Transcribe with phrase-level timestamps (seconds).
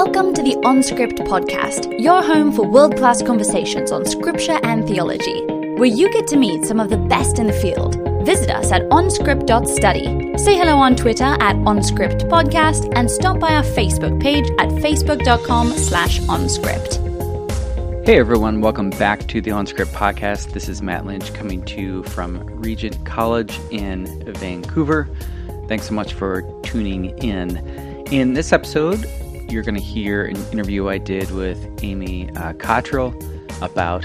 [0.00, 5.44] Welcome to the OnScript podcast, your home for world class conversations on scripture and theology,
[5.74, 7.96] where you get to meet some of the best in the field.
[8.24, 10.38] Visit us at onscript.study.
[10.38, 15.72] Say hello on Twitter at OnScript Podcast and stop by our Facebook page at facebook.com
[15.72, 18.06] slash OnScript.
[18.06, 20.52] Hey everyone, welcome back to the OnScript podcast.
[20.52, 25.08] This is Matt Lynch coming to you from Regent College in Vancouver.
[25.66, 27.56] Thanks so much for tuning in.
[28.12, 29.04] In this episode,
[29.50, 33.14] you're going to hear an interview I did with Amy uh, Cottrill
[33.62, 34.04] about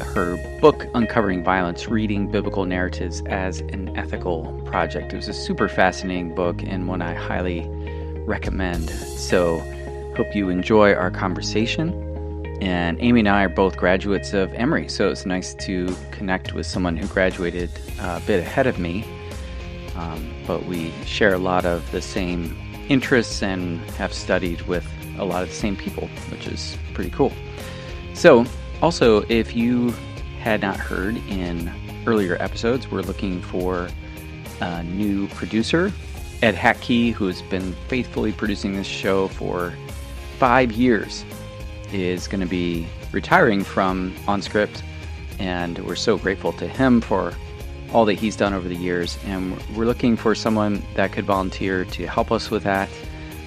[0.00, 5.12] her book, Uncovering Violence Reading Biblical Narratives as an Ethical Project.
[5.12, 7.66] It was a super fascinating book and one I highly
[8.26, 8.88] recommend.
[8.90, 9.58] So,
[10.16, 11.98] hope you enjoy our conversation.
[12.62, 16.64] And Amy and I are both graduates of Emory, so it's nice to connect with
[16.64, 19.04] someone who graduated uh, a bit ahead of me.
[19.96, 22.56] Um, but we share a lot of the same
[22.88, 24.86] interests and have studied with
[25.18, 27.32] a lot of the same people, which is pretty cool.
[28.14, 28.44] So,
[28.80, 29.94] also, if you
[30.40, 31.72] had not heard in
[32.06, 33.88] earlier episodes, we're looking for
[34.60, 35.92] a new producer,
[36.42, 39.72] Ed Hatkey, who has been faithfully producing this show for
[40.38, 41.24] five years,
[41.92, 44.82] is going to be retiring from OnScript,
[45.38, 47.32] and we're so grateful to him for
[47.92, 49.18] all that he's done over the years.
[49.26, 52.88] And we're looking for someone that could volunteer to help us with that.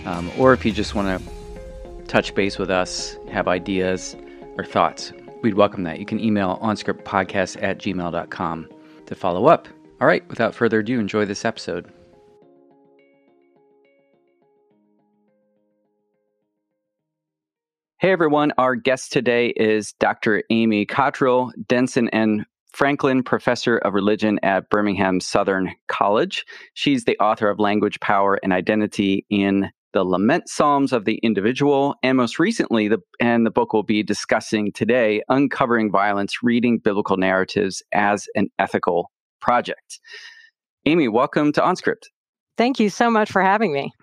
[0.06, 4.16] Um, or if you just want to touch base with us, have ideas
[4.58, 6.00] or thoughts, we'd welcome that.
[6.00, 8.70] You can email onscriptpodcast at gmail.com
[9.08, 9.68] to follow up.
[10.00, 11.92] All right, without further ado, enjoy this episode.
[17.98, 20.44] Hey everyone, our guest today is Dr.
[20.52, 22.46] Amy Cottrill, Denson N.
[22.76, 26.46] Franklin Professor of Religion at Birmingham Southern College.
[26.74, 31.96] She's the author of Language, Power, and Identity in the Lament Psalms of the Individual,
[32.04, 37.16] and most recently, the and the book we'll be discussing today, Uncovering Violence: Reading Biblical
[37.16, 40.02] Narratives as an Ethical Project.
[40.86, 42.10] Amy, welcome to OnScript.
[42.58, 43.94] Thank you so much for having me.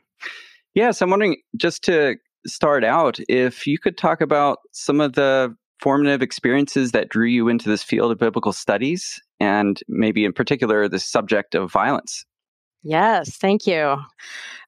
[0.72, 5.54] Yes, I'm wondering just to start out if you could talk about some of the
[5.82, 10.86] formative experiences that drew you into this field of biblical studies and maybe in particular
[10.86, 12.24] the subject of violence?
[12.84, 13.96] Yes, thank you.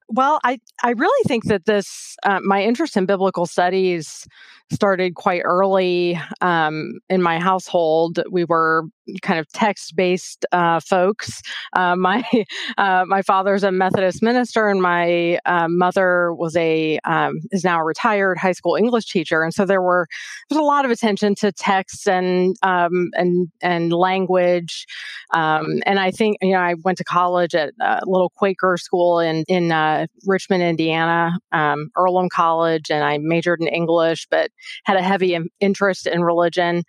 [0.09, 4.27] Well, I, I really think that this, uh, my interest in biblical studies
[4.73, 8.19] started quite early um, in my household.
[8.29, 8.83] We were
[9.21, 11.41] kind of text based uh, folks.
[11.73, 12.23] Uh, my
[12.77, 17.79] uh, my father's a Methodist minister, and my uh, mother was a um, is now
[17.79, 20.07] a retired high school English teacher, and so there were
[20.49, 24.85] there's a lot of attention to text and um, and and language.
[25.33, 29.19] Um, and I think you know I went to college at a little Quaker school
[29.19, 34.51] in in uh, Richmond, Indiana, um, Earlham College, and I majored in English, but
[34.85, 36.83] had a heavy interest in religion.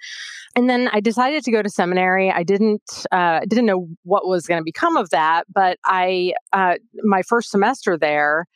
[0.56, 2.32] And then I decided to go to seminary.
[2.32, 6.76] I didn't uh, didn't know what was going to become of that, but I uh,
[7.02, 8.46] my first semester there,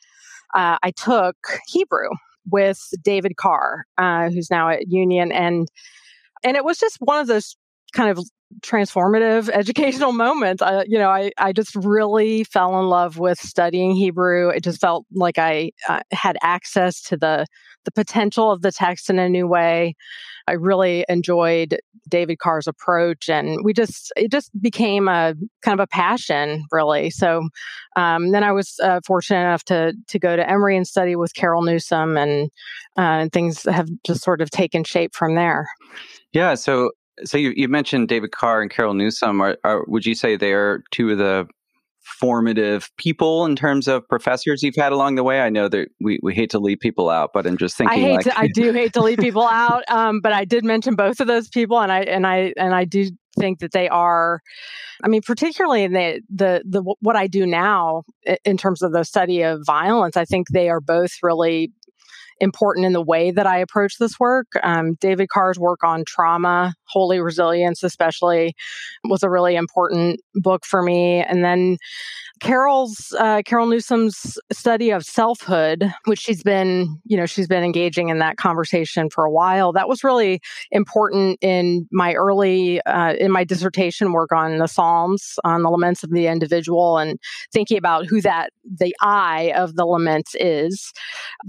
[0.55, 1.37] uh, I took
[1.69, 2.09] Hebrew
[2.51, 5.69] with David Carr, uh, who's now at Union, and
[6.43, 7.55] and it was just one of those
[7.93, 8.19] kind of
[8.61, 10.63] transformative educational moments.
[10.63, 14.49] I, you know, I, I just really fell in love with studying Hebrew.
[14.49, 17.47] It just felt like I uh, had access to the
[17.87, 19.95] the potential of the text in a new way.
[20.47, 21.79] I really enjoyed
[22.09, 27.11] David Carr's approach, and we just it just became a kind of a passion, really.
[27.11, 27.49] So
[27.97, 31.35] um, then I was uh, fortunate enough to to go to Emory and study with
[31.35, 32.51] Carol Newsom, and
[32.97, 35.69] uh, things have just sort of taken shape from there.
[36.33, 36.55] Yeah.
[36.55, 36.91] So
[37.25, 39.41] so you, you mentioned David Carr and Carol Newsom.
[39.41, 41.47] Are, are, would you say they're two of the
[42.03, 45.41] formative people in terms of professors you've had along the way?
[45.41, 47.99] I know that we, we hate to leave people out, but I'm just thinking.
[47.99, 48.25] I hate like...
[48.25, 51.27] to, I do hate to leave people out, um, but I did mention both of
[51.27, 54.41] those people, and I and I and I do think that they are.
[55.03, 58.03] I mean, particularly in the the the what I do now
[58.45, 61.73] in terms of the study of violence, I think they are both really
[62.41, 64.47] important in the way that I approach this work.
[64.63, 68.55] Um, David Carr's work on trauma, holy resilience, especially,
[69.05, 71.23] was a really important book for me.
[71.23, 71.77] And then
[72.41, 78.09] Carol's uh, Carol Newsom's study of selfhood, which she's been, you know, she's been engaging
[78.09, 79.73] in that conversation for a while.
[79.73, 80.41] That was really
[80.71, 86.03] important in my early, uh, in my dissertation work on the Psalms, on the laments
[86.03, 87.19] of the individual, and
[87.53, 90.93] thinking about who that the I of the laments is.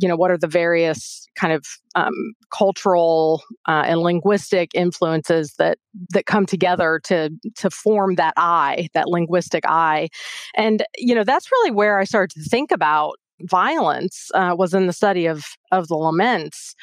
[0.01, 1.65] You know, what are the various kind of
[1.95, 5.77] um, cultural uh, and linguistic influences that
[6.09, 10.09] that come together to to form that I, that linguistic I,
[10.55, 14.87] and you know that's really where I started to think about violence uh, was in
[14.87, 16.75] the study of of the laments.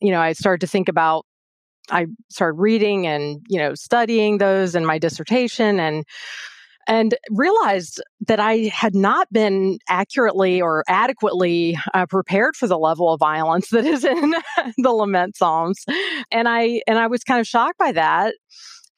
[0.00, 1.24] You know, I started to think about
[1.90, 6.04] I started reading and you know studying those in my dissertation and
[6.86, 13.10] and realized that I had not been accurately or adequately uh, prepared for the level
[13.10, 14.34] of violence that is in
[14.78, 15.84] the lament psalms
[16.30, 18.34] and I and I was kind of shocked by that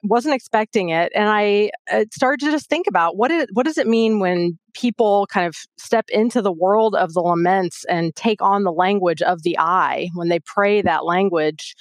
[0.08, 3.78] wasn't expecting it and i uh, started to just think about what it, what does
[3.78, 8.42] it mean when people kind of step into the world of the laments and take
[8.42, 11.74] on the language of the I when they pray that language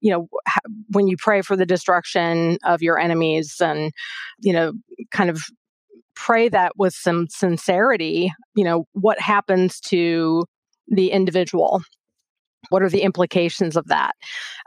[0.00, 0.28] you know
[0.90, 3.92] when you pray for the destruction of your enemies and
[4.40, 4.72] you know
[5.10, 5.42] kind of
[6.16, 10.44] pray that with some sincerity you know what happens to
[10.88, 11.82] the individual
[12.70, 14.16] what are the implications of that?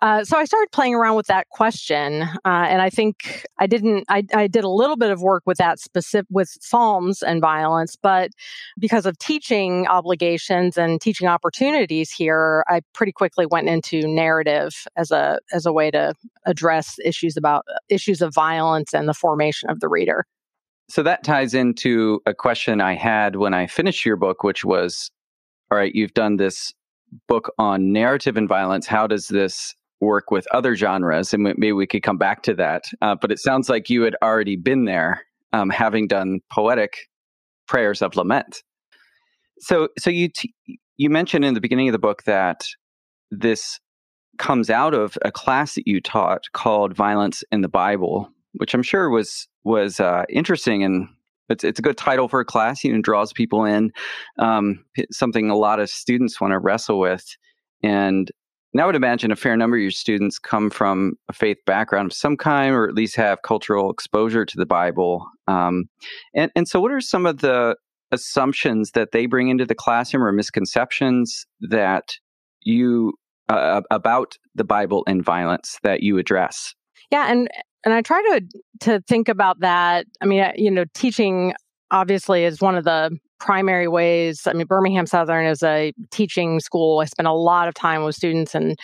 [0.01, 4.05] Uh, so I started playing around with that question, uh, and I think I didn't.
[4.09, 7.95] I, I, did a little bit of work with that specific with Psalms and violence,
[7.95, 8.31] but
[8.77, 15.11] because of teaching obligations and teaching opportunities here, I pretty quickly went into narrative as
[15.11, 16.13] a as a way to
[16.45, 20.25] address issues about issues of violence and the formation of the reader.
[20.89, 25.09] So that ties into a question I had when I finished your book, which was,
[25.71, 26.73] all right, you've done this
[27.27, 28.87] book on narrative and violence.
[28.87, 31.33] How does this work with other genres?
[31.33, 32.85] And maybe we could come back to that.
[33.01, 36.93] Uh, but it sounds like you had already been there, um, having done poetic
[37.67, 38.63] prayers of lament.
[39.59, 40.53] So, so you t-
[40.97, 42.63] you mentioned in the beginning of the book that
[43.31, 43.79] this
[44.37, 48.83] comes out of a class that you taught called Violence in the Bible, which I'm
[48.83, 51.07] sure was was uh, interesting and
[51.49, 52.83] it's it's a good title for a class.
[52.83, 53.91] You know, draws people in.
[54.39, 57.25] Um, something a lot of students want to wrestle with,
[57.81, 58.31] and
[58.73, 62.11] and I would imagine a fair number of your students come from a faith background
[62.11, 65.27] of some kind, or at least have cultural exposure to the Bible.
[65.47, 65.85] Um,
[66.33, 67.75] and and so, what are some of the
[68.11, 72.15] assumptions that they bring into the classroom, or misconceptions that
[72.61, 73.13] you
[73.49, 76.73] uh, about the Bible and violence that you address?
[77.11, 77.49] Yeah, and
[77.83, 78.41] and I try to
[78.81, 80.05] to think about that.
[80.21, 81.53] I mean, you know, teaching
[81.91, 84.47] obviously is one of the primary ways.
[84.47, 86.99] I mean, Birmingham Southern is a teaching school.
[86.99, 88.79] I spend a lot of time with students and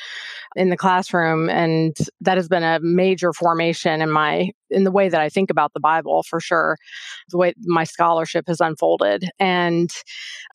[0.56, 5.10] in the classroom, and that has been a major formation in my in the way
[5.10, 6.78] that I think about the Bible for sure.
[7.30, 9.90] The way my scholarship has unfolded, and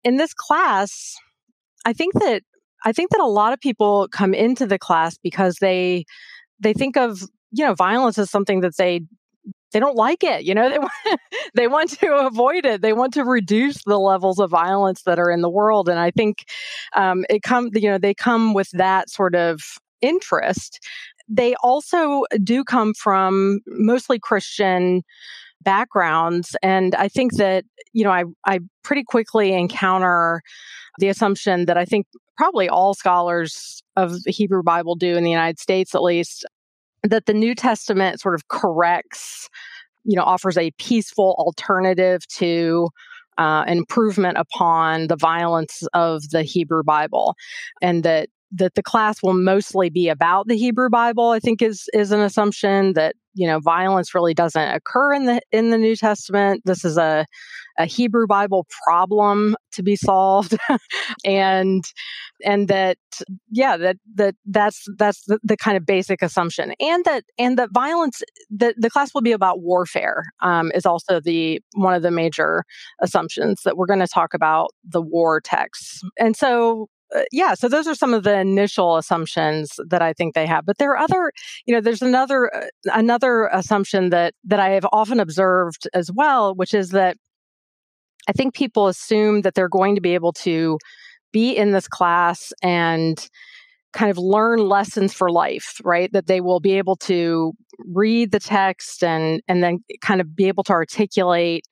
[0.04, 1.16] in this class,
[1.84, 2.42] I think that
[2.84, 6.04] I think that a lot of people come into the class because they
[6.60, 7.22] they think of
[7.54, 9.02] you know, violence is something that they
[9.72, 10.92] they don't like it you know they want,
[11.54, 12.80] they want to avoid it.
[12.80, 16.10] They want to reduce the levels of violence that are in the world and i
[16.10, 16.46] think
[16.96, 19.60] um, it come you know they come with that sort of
[20.00, 20.78] interest.
[21.28, 25.02] They also do come from mostly christian
[25.62, 30.42] backgrounds and i think that you know i i pretty quickly encounter
[30.98, 35.30] the assumption that i think probably all scholars of the hebrew bible do in the
[35.30, 36.44] united states at least
[37.04, 39.48] that the New Testament sort of corrects,
[40.04, 42.88] you know, offers a peaceful alternative to
[43.38, 47.34] uh, improvement upon the violence of the Hebrew Bible,
[47.82, 51.88] and that that the class will mostly be about the Hebrew Bible, I think is
[51.92, 55.96] is an assumption that you know violence really doesn't occur in the in the New
[55.96, 56.62] Testament.
[56.64, 57.26] This is a
[57.76, 60.56] a Hebrew Bible problem to be solved,
[61.24, 61.84] and
[62.44, 62.98] and that
[63.50, 67.70] yeah that that that's that's the, the, kind of basic assumption, and that and that
[67.72, 72.12] violence the the class will be about warfare um, is also the one of the
[72.12, 72.64] major
[73.00, 76.88] assumptions that we're going to talk about the war texts, and so
[77.32, 80.66] yeah, so those are some of the initial assumptions that I think they have.
[80.66, 81.32] But there are other,
[81.66, 86.54] you know, there's another uh, another assumption that that I have often observed as well,
[86.54, 87.16] which is that
[88.28, 90.78] I think people assume that they're going to be able to
[91.32, 93.28] be in this class and
[93.92, 96.12] kind of learn lessons for life, right?
[96.12, 97.52] That they will be able to
[97.86, 101.66] read the text and and then kind of be able to articulate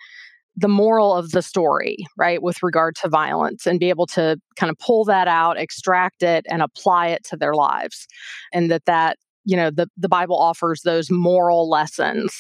[0.57, 4.71] the moral of the story, right, with regard to violence and be able to kind
[4.71, 8.07] of pull that out, extract it, and apply it to their lives.
[8.53, 12.35] And that that, you know, the, the Bible offers those moral lessons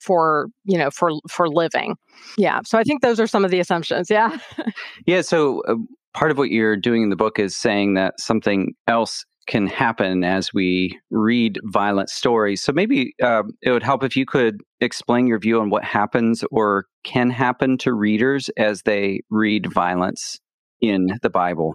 [0.00, 1.96] for you know for for living
[2.36, 4.36] yeah so i think those are some of the assumptions yeah
[5.06, 5.76] yeah so uh,
[6.12, 10.24] part of what you're doing in the book is saying that something else can happen
[10.24, 12.62] as we read violent stories.
[12.62, 16.44] So maybe uh, it would help if you could explain your view on what happens
[16.50, 20.38] or can happen to readers as they read violence
[20.80, 21.74] in the Bible.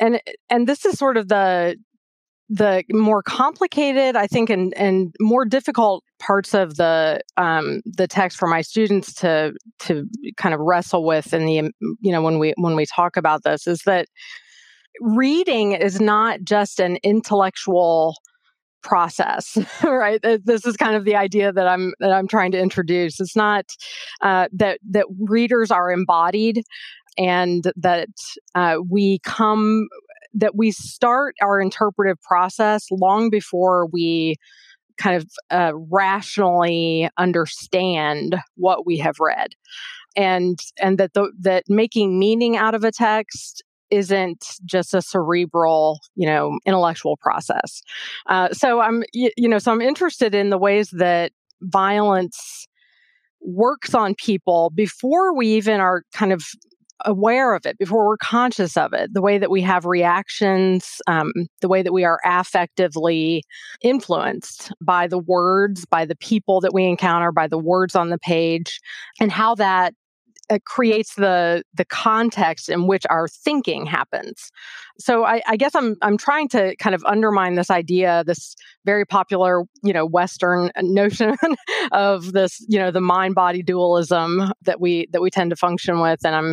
[0.00, 1.76] And and this is sort of the
[2.48, 8.38] the more complicated, I think, and and more difficult parts of the um, the text
[8.38, 12.52] for my students to to kind of wrestle with in the you know when we
[12.58, 14.06] when we talk about this is that
[15.00, 18.16] reading is not just an intellectual
[18.82, 20.20] process right?
[20.22, 23.20] This is kind of the idea that i'm that i'm trying to introduce.
[23.20, 23.66] It's not
[24.20, 26.62] uh, that that readers are embodied
[27.16, 28.08] and that
[28.54, 29.88] uh, we come
[30.34, 34.36] that we start our interpretive process long before we
[34.98, 39.54] kind of uh, rationally understand what we have read.
[40.16, 46.00] And and that the, that making meaning out of a text isn't just a cerebral,
[46.16, 47.82] you know, intellectual process.
[48.26, 52.66] Uh, so I'm, you, you know, so I'm interested in the ways that violence
[53.40, 56.44] works on people before we even are kind of
[57.04, 61.32] aware of it, before we're conscious of it, the way that we have reactions, um,
[61.60, 63.40] the way that we are affectively
[63.82, 68.18] influenced by the words, by the people that we encounter, by the words on the
[68.18, 68.80] page,
[69.20, 69.94] and how that
[70.52, 74.50] it creates the the context in which our thinking happens.
[74.98, 78.54] So I, I, guess I'm I'm trying to kind of undermine this idea, this
[78.84, 81.36] very popular you know Western notion
[81.92, 86.00] of this you know the mind body dualism that we that we tend to function
[86.00, 86.52] with, and I'm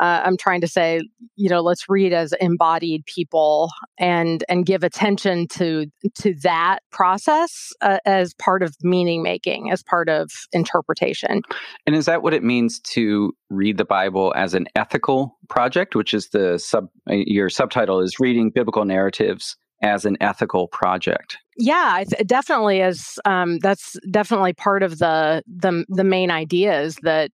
[0.00, 1.02] uh, I'm trying to say
[1.36, 5.86] you know let's read as embodied people and and give attention to
[6.16, 11.42] to that process uh, as part of meaning making, as part of interpretation.
[11.86, 16.12] And is that what it means to read the Bible as an ethical project, which
[16.14, 21.38] is the sub uh, your subtitle is reading biblical narratives as an ethical project.
[21.56, 23.18] Yeah, it definitely is.
[23.24, 27.30] Um, that's definitely part of the the the main idea is that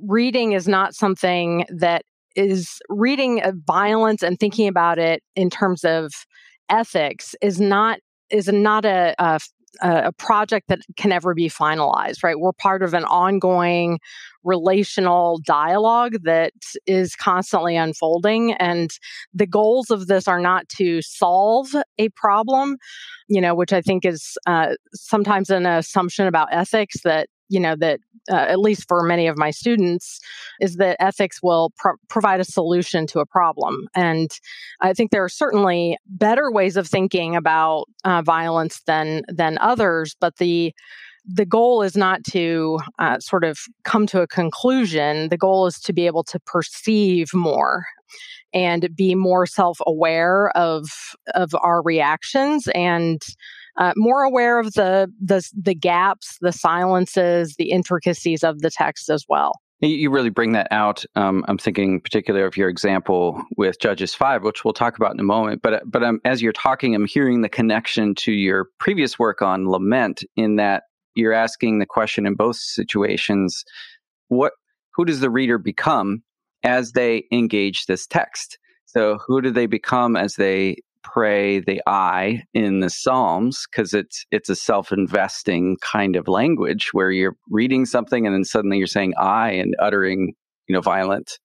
[0.00, 2.02] reading is not something that
[2.36, 6.12] is reading violence and thinking about it in terms of
[6.68, 7.98] ethics is not
[8.30, 9.40] is not a, a
[9.80, 12.38] a project that can ever be finalized, right?
[12.38, 14.00] We're part of an ongoing
[14.44, 16.52] relational dialogue that
[16.86, 18.54] is constantly unfolding.
[18.54, 18.90] And
[19.34, 22.78] the goals of this are not to solve a problem,
[23.28, 27.76] you know, which I think is uh, sometimes an assumption about ethics that you know
[27.76, 28.00] that
[28.30, 30.20] uh, at least for many of my students
[30.60, 33.88] is that ethics will pro- provide a solution to a problem.
[33.94, 34.30] And
[34.80, 40.14] i think there are certainly better ways of thinking about uh, violence than than others
[40.20, 40.74] but the
[41.28, 45.28] the goal is not to uh, sort of come to a conclusion.
[45.28, 47.84] The goal is to be able to perceive more
[48.54, 50.88] and be more self-aware of
[51.34, 53.20] of our reactions and
[53.78, 59.08] uh, more aware of the, the the gaps, the silences, the intricacies of the text
[59.08, 59.52] as well.
[59.80, 61.04] You really bring that out.
[61.14, 65.20] Um, I'm thinking particular of your example with Judges five, which we'll talk about in
[65.20, 65.62] a moment.
[65.62, 69.68] But but um, as you're talking, I'm hearing the connection to your previous work on
[69.68, 70.24] lament.
[70.36, 70.82] In that
[71.14, 73.64] you're asking the question in both situations:
[74.26, 74.52] what
[74.94, 76.24] who does the reader become
[76.64, 78.58] as they engage this text?
[78.86, 80.78] So who do they become as they
[81.12, 87.10] pray the I in the Psalms because it's it's a self-investing kind of language where
[87.10, 90.34] you're reading something and then suddenly you're saying I and uttering
[90.66, 91.38] you know violent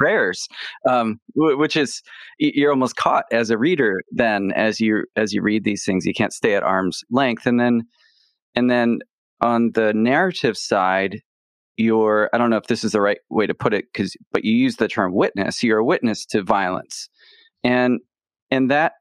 [0.00, 0.48] prayers,
[0.88, 2.02] um, which is
[2.38, 6.06] you're almost caught as a reader then as you as you read these things.
[6.06, 7.82] You can't stay at arm's length, and then
[8.56, 9.00] and then
[9.40, 11.20] on the narrative side,
[11.76, 14.44] you're I don't know if this is the right way to put it because but
[14.44, 15.62] you use the term witness.
[15.62, 17.08] You're a witness to violence,
[17.62, 18.00] and
[18.50, 18.92] and that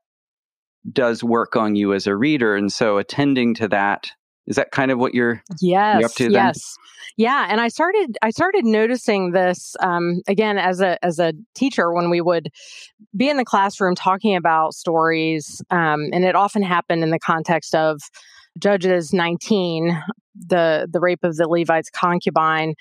[0.92, 4.08] does work on you as a reader and so attending to that
[4.48, 6.32] is that kind of what you're, yes you're up to then?
[6.32, 6.76] yes
[7.18, 11.94] yeah and i started i started noticing this um, again as a as a teacher
[11.94, 12.50] when we would
[13.16, 17.76] be in the classroom talking about stories um, and it often happened in the context
[17.76, 18.00] of
[18.58, 20.02] Judges 19,
[20.48, 22.74] the the rape of the Levite's concubine,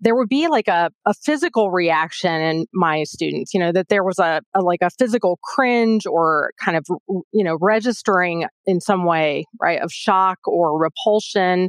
[0.00, 4.04] there would be like a, a physical reaction in my students, you know, that there
[4.04, 6.86] was a, a like a physical cringe or kind of
[7.32, 11.68] you know registering in some way, right, of shock or repulsion.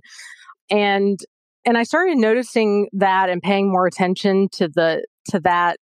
[0.70, 1.20] And
[1.66, 5.78] and I started noticing that and paying more attention to the to that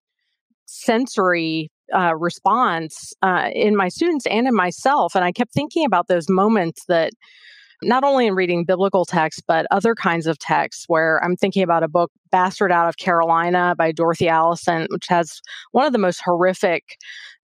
[0.66, 5.14] sensory uh, response uh, in my students and in myself.
[5.14, 7.12] And I kept thinking about those moments that
[7.82, 11.82] not only in reading biblical texts, but other kinds of texts where I'm thinking about
[11.82, 15.40] a book, Bastard Out of Carolina by Dorothy Allison, which has
[15.72, 16.96] one of the most horrific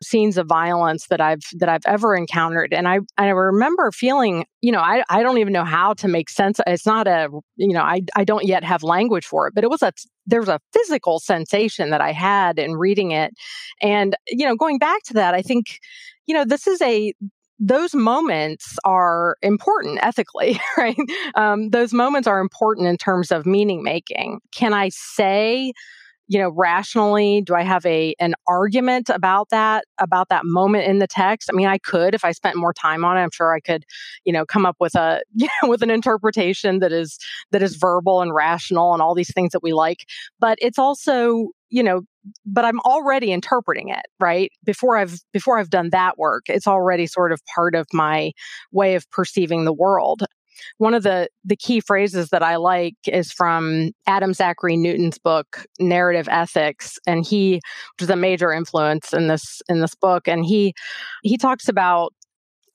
[0.03, 2.75] scenes of violence that I've that I've ever encountered.
[2.75, 6.29] And I I remember feeling, you know, I, I don't even know how to make
[6.29, 6.61] sense.
[6.67, 9.71] It's not a, you know, I I don't yet have language for it, but it
[9.71, 9.93] was a
[10.27, 13.33] there was a physical sensation that I had in reading it.
[13.81, 15.79] And, you know, going back to that, I think,
[16.27, 17.13] you know, this is a
[17.65, 20.97] those moments are important ethically, right?
[21.37, 24.41] Um, those moments are important in terms of meaning making.
[24.51, 25.73] Can I say,
[26.27, 30.99] you know, rationally, do I have a an argument about that about that moment in
[30.99, 31.51] the text?
[31.53, 33.21] I mean, I could if I spent more time on it.
[33.21, 33.85] I'm sure I could,
[34.25, 37.17] you know, come up with a you know, with an interpretation that is
[37.53, 40.07] that is verbal and rational and all these things that we like.
[40.41, 42.03] But it's also you know
[42.47, 44.51] but i'm already interpreting it right?
[44.65, 48.33] Before i've before i've done that work it's already sort of part of my
[48.71, 50.25] way of perceiving the world.
[50.79, 55.67] One of the the key phrases that i like is from adam zachary newton's book
[55.81, 57.61] narrative ethics and he
[58.01, 60.73] is a major influence in this in this book and he
[61.23, 62.13] he talks about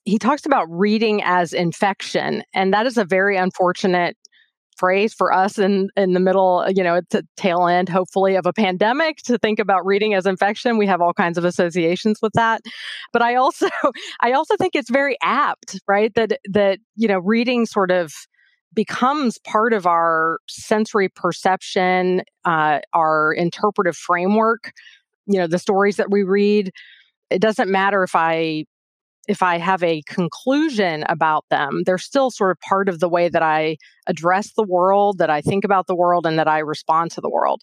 [0.04, 4.17] he talks about reading as infection and that is a very unfortunate
[4.78, 8.46] phrase for us in in the middle, you know, at the tail end, hopefully, of
[8.46, 10.78] a pandemic to think about reading as infection.
[10.78, 12.62] We have all kinds of associations with that.
[13.14, 13.68] But I also
[14.22, 16.14] I also think it's very apt, right?
[16.16, 18.14] That that, you know, reading sort of
[18.74, 24.72] becomes part of our sensory perception, uh, our interpretive framework.
[25.26, 26.72] You know, the stories that we read.
[27.30, 28.64] It doesn't matter if I
[29.28, 33.30] if I have a conclusion about them, they're still sort of part of the way
[33.30, 37.12] that I address the world, that I think about the world, and that I respond
[37.12, 37.62] to the world.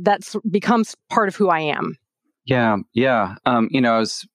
[0.00, 1.96] That becomes part of who I am.
[2.44, 3.36] Yeah, yeah.
[3.46, 4.26] Um, you know, I was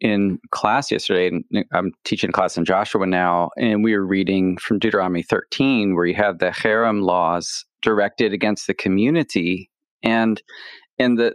[0.00, 4.78] in class yesterday, and I'm teaching class in Joshua now, and we were reading from
[4.78, 9.70] Deuteronomy 13, where you have the herem laws directed against the community,
[10.02, 10.40] and
[10.98, 11.34] and the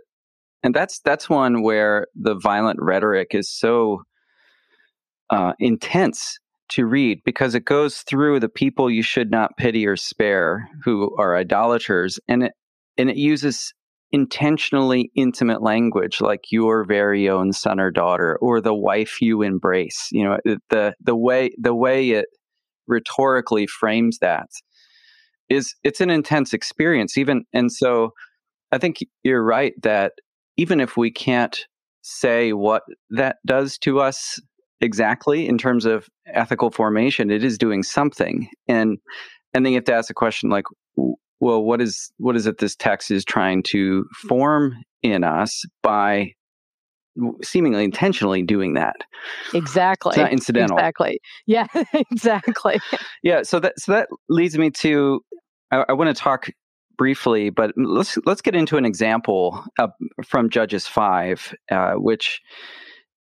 [0.63, 4.03] and that's that's one where the violent rhetoric is so
[5.29, 6.39] uh, intense
[6.69, 11.15] to read because it goes through the people you should not pity or spare who
[11.17, 12.53] are idolaters and it
[12.97, 13.73] and it uses
[14.11, 20.07] intentionally intimate language like your very own son or daughter or the wife you embrace
[20.11, 20.37] you know
[20.69, 22.27] the the way the way it
[22.87, 24.47] rhetorically frames that
[25.49, 28.11] is it's an intense experience even and so
[28.71, 30.13] i think you're right that
[30.57, 31.65] even if we can't
[32.03, 34.39] say what that does to us
[34.81, 38.97] exactly in terms of ethical formation it is doing something and
[39.53, 40.65] and then you have to ask a question like
[41.39, 46.31] well what is what is it this text is trying to form in us by
[47.43, 48.95] seemingly intentionally doing that?
[49.53, 50.77] Exactly it's not incidental.
[50.77, 51.19] exactly.
[51.45, 52.79] Yeah exactly.
[53.21, 55.21] Yeah so that so that leads me to
[55.71, 56.49] i, I want to talk
[56.97, 59.87] briefly but let's let's get into an example uh,
[60.23, 62.39] from judges 5 uh, which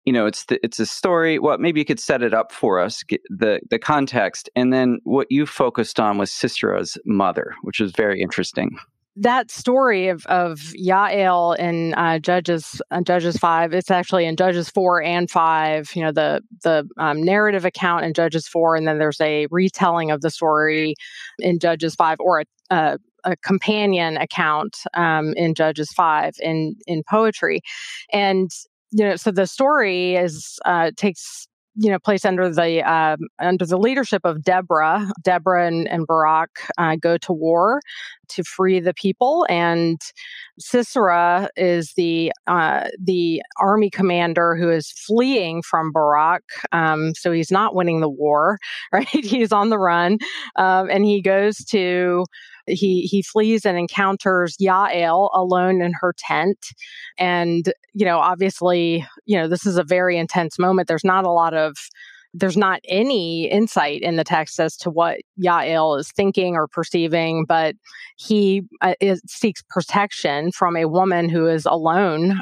[0.06, 2.80] you know it's the, it's a story well maybe you could set it up for
[2.80, 7.92] us the the context and then what you focused on was sisera's mother which was
[7.92, 8.78] very interesting
[9.18, 14.70] that story of of Yael in uh, Judges uh, Judges five, it's actually in Judges
[14.70, 15.90] four and five.
[15.96, 20.12] You know the the um, narrative account in Judges four, and then there's a retelling
[20.12, 20.96] of the story
[21.40, 27.02] in Judges five, or a, a, a companion account um, in Judges five in in
[27.10, 27.62] poetry,
[28.12, 28.52] and
[28.96, 33.66] you know, so the story is uh, takes you know place under the um, under
[33.66, 35.12] the leadership of Deborah.
[35.22, 36.06] Deborah and, and
[36.78, 37.82] uh, go to war
[38.30, 40.00] to free the people, and
[40.58, 46.44] Sisera is the uh, the army commander who is fleeing from Barak.
[46.72, 48.58] Um, so he's not winning the war,
[48.94, 49.08] right?
[49.10, 50.20] he's on the run,
[50.56, 52.26] um, and he goes to
[52.68, 56.68] he he flees and encounters Yael alone in her tent,
[57.18, 60.88] and you know, obviously, you know, this is a very intense moment.
[60.88, 61.76] There's not a lot of
[62.38, 67.46] there's not any insight in the text as to what Yael is thinking or perceiving,
[67.46, 67.76] but
[68.18, 72.42] he uh, is, seeks protection from a woman who is alone.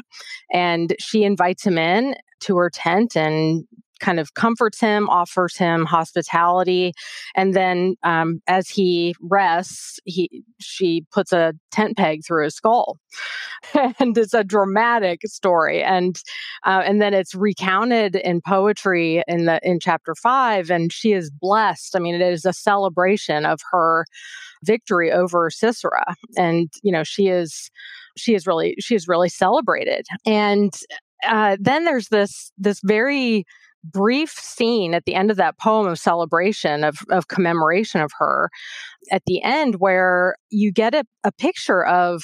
[0.52, 3.64] And she invites him in to her tent and
[4.00, 6.92] kind of comforts him, offers him hospitality,
[7.34, 12.98] and then um, as he rests, he she puts a tent peg through his skull,
[13.74, 15.82] and it's a dramatic story.
[15.82, 16.16] And
[16.64, 21.30] uh, and then it's recounted in poetry in the in chapter five, and she is
[21.30, 21.96] blessed.
[21.96, 24.04] I mean, it is a celebration of her
[24.64, 27.70] victory over Sisera, and you know she is
[28.16, 30.72] she is really she is really celebrated and
[31.26, 33.44] uh, then there's this this very
[33.84, 38.50] brief scene at the end of that poem of celebration of, of commemoration of her
[39.10, 42.22] at the end where you get a, a picture of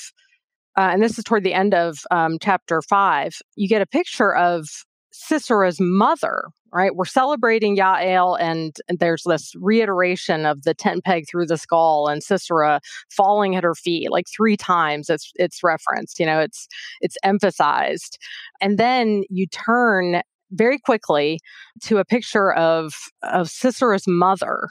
[0.79, 4.35] uh, and this is toward the end of um, chapter five you get a picture
[4.35, 4.67] of
[5.13, 6.95] sisera's mother right?
[6.95, 12.23] We're celebrating yael and, there's this reiteration of the tent peg through the skull and
[12.23, 16.69] sisera falling at her feet like three times it's it's referenced you know it's
[17.01, 18.19] it's emphasized.
[18.61, 21.41] And then you turn very quickly
[21.83, 24.69] to a picture of of Sisera's mother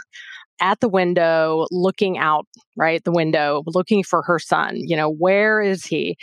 [0.61, 5.61] at the window looking out right the window looking for her son you know where
[5.61, 6.17] is he?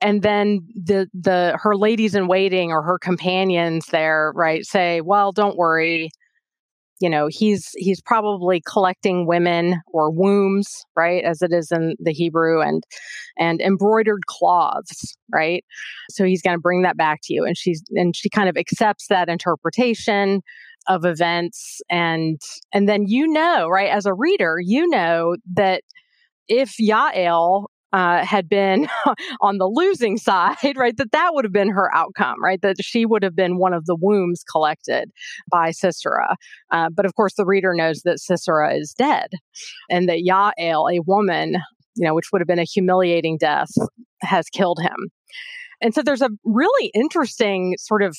[0.00, 5.32] And then the the her ladies in waiting or her companions there right say well
[5.32, 6.10] don't worry
[7.00, 12.12] you know he's he's probably collecting women or wombs right as it is in the
[12.12, 12.84] hebrew and
[13.38, 15.64] and embroidered cloths right?
[16.10, 18.56] So he's going to bring that back to you and she's and she kind of
[18.56, 20.42] accepts that interpretation
[20.88, 22.40] of events and
[22.72, 25.82] and then you know right as a reader you know that
[26.48, 28.88] if Yael uh, had been
[29.40, 33.06] on the losing side, right, that that would have been her outcome, right, that she
[33.06, 35.10] would have been one of the wombs collected
[35.50, 36.36] by Sisera.
[36.70, 39.30] Uh, but of course, the reader knows that Sisera is dead
[39.90, 41.56] and that Yael, a woman,
[41.94, 43.70] you know, which would have been a humiliating death,
[44.22, 45.10] has killed him.
[45.80, 48.16] And so there's a really interesting sort of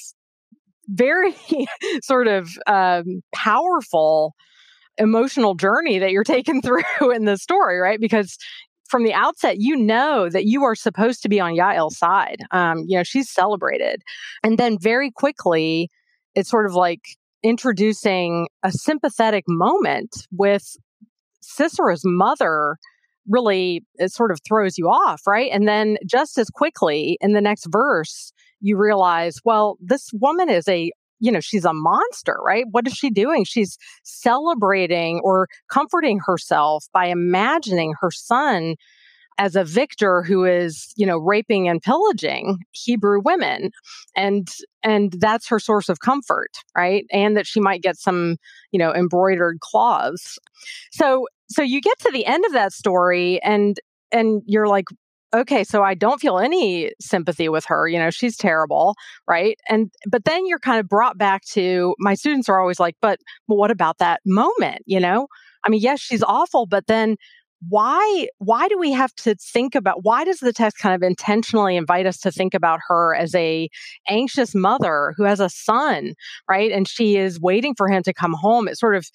[0.87, 1.35] very
[2.01, 4.33] sort of um, powerful
[4.97, 6.81] emotional journey that you're taken through
[7.13, 7.99] in the story, right?
[7.99, 8.37] Because
[8.87, 12.39] from the outset, you know that you are supposed to be on Yael's side.
[12.51, 14.01] Um, you know, she's celebrated.
[14.43, 15.89] And then very quickly,
[16.35, 17.01] it's sort of like
[17.43, 20.75] introducing a sympathetic moment with
[21.41, 22.77] Sisera's mother
[23.27, 25.51] really it sort of throws you off, right?
[25.51, 30.67] And then just as quickly in the next verse, you realize, well, this woman is
[30.67, 32.65] a you know, she's a monster, right?
[32.71, 33.43] What is she doing?
[33.43, 38.75] She's celebrating or comforting herself by imagining her son
[39.37, 43.71] as a victor who is you know raping and pillaging hebrew women
[44.15, 44.47] and
[44.83, 48.37] and that's her source of comfort right and that she might get some
[48.71, 50.39] you know embroidered cloths
[50.91, 53.79] so so you get to the end of that story and
[54.11, 54.85] and you're like
[55.33, 57.87] okay, so I don't feel any sympathy with her.
[57.87, 58.95] You know, she's terrible,
[59.27, 59.57] right?
[59.69, 63.19] And but then you're kind of brought back to my students are always like, but
[63.47, 64.83] what about that moment?
[64.85, 65.27] You know,
[65.63, 67.17] I mean, yes, she's awful, but then
[67.69, 71.75] why why do we have to think about why does the text kind of intentionally
[71.75, 73.67] invite us to think about her as a
[74.07, 76.13] anxious mother who has a son
[76.47, 79.07] right and she is waiting for him to come home it sort of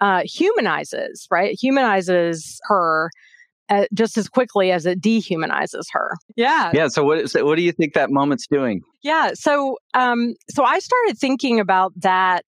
[0.00, 3.10] uh, humanizes right humanizes her
[3.68, 6.16] uh, just as quickly as it dehumanizes her.
[6.36, 6.70] Yeah.
[6.74, 6.88] Yeah.
[6.88, 8.82] So what, so what do you think that moment's doing?
[9.02, 9.32] Yeah.
[9.34, 12.44] So, um, so I started thinking about that.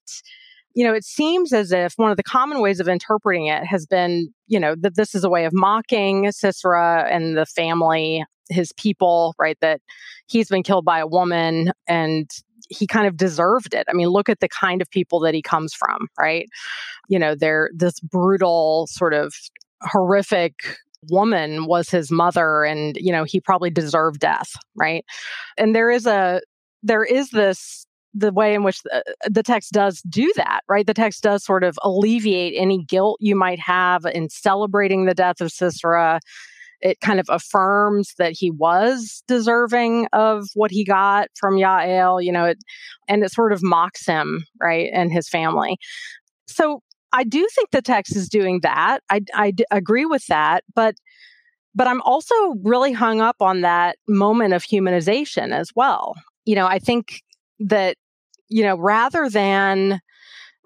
[0.74, 3.86] You know, it seems as if one of the common ways of interpreting it has
[3.86, 8.72] been, you know, that this is a way of mocking Sisera and the family, his
[8.72, 9.56] people, right?
[9.62, 9.80] That
[10.26, 12.30] he's been killed by a woman and
[12.68, 13.86] he kind of deserved it.
[13.88, 16.46] I mean, look at the kind of people that he comes from, right?
[17.08, 19.32] You know, they're this brutal, sort of
[19.82, 20.76] horrific
[21.10, 25.04] woman was his mother and you know he probably deserved death right?
[25.56, 26.40] And there is a
[26.82, 30.86] there is this the way in which the, the, text does do that right?
[30.86, 35.40] The text does sort of alleviate any guilt you might have in celebrating the death
[35.40, 36.20] of sisera.
[36.80, 42.32] It kind of affirms that he was deserving of what he got from Yael, you
[42.32, 42.58] know, it,
[43.08, 45.78] and it sort of mocks him, right, and his family.
[46.46, 46.82] So
[47.16, 49.00] I do think the text is doing that.
[49.08, 50.96] I, I d- agree with that, but
[51.74, 56.14] but I'm also really hung up on that moment of humanization as well.
[56.44, 57.22] You know, I think
[57.60, 57.96] that
[58.48, 60.00] you know rather than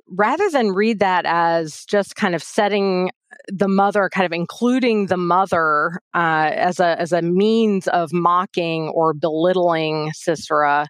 [0.09, 3.11] rather than read that as just kind of setting
[3.47, 8.89] the mother kind of including the mother uh, as a as a means of mocking
[8.89, 10.89] or belittling Sisera,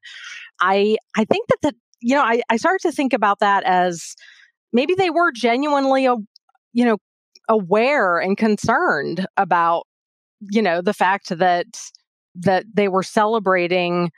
[0.58, 4.16] I I think that the you know I, I started to think about that as
[4.72, 6.98] maybe they were genuinely, you know,
[7.48, 9.87] aware and concerned about,
[10.40, 11.66] you know, the fact that
[12.37, 14.11] that they were celebrating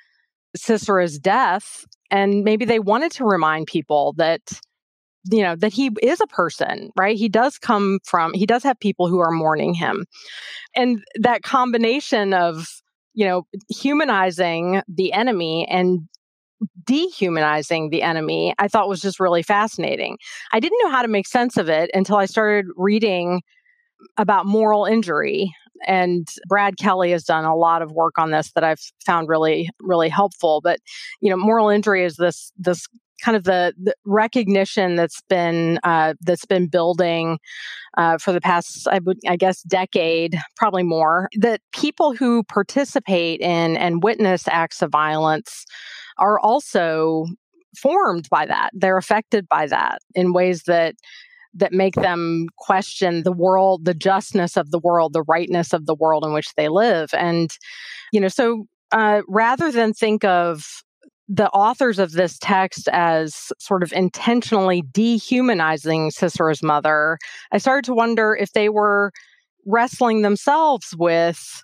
[0.57, 4.61] Sisera's death, and maybe they wanted to remind people that
[5.31, 7.17] you know that he is a person right?
[7.17, 10.05] He does come from he does have people who are mourning him.
[10.75, 12.67] And that combination of
[13.15, 16.09] you know humanizing the enemy and
[16.85, 20.19] dehumanizing the enemy, I thought was just really fascinating.
[20.53, 23.43] I didn't know how to make sense of it until I started reading
[24.17, 25.53] about moral injury.
[25.87, 29.69] And Brad Kelle has done a lot of work on this that I've found really,
[29.81, 30.61] really helpful.
[30.63, 30.79] But
[31.21, 32.87] you know, moral injury is this this
[33.23, 37.39] kind of the, the recognition that's been uh, that's been building
[37.97, 41.29] uh, for the past, I, guess, decade, probably more.
[41.39, 45.65] That people who participate in and witness acts of violence
[46.19, 47.27] are also
[47.77, 48.71] formed by that.
[48.73, 50.95] They're affected by that in ways that
[51.55, 55.95] that make them question the world, the justness of the world, the rightness of the
[55.95, 57.11] world in which they live.
[57.13, 57.51] And,
[58.11, 60.83] you know, so uh, rather than think of
[61.29, 67.19] the authors of this text as sort of intentionally dehumanizing Sisera's mother,
[67.53, 69.13] I started to wonder if they were
[69.67, 71.63] wrestling themselves with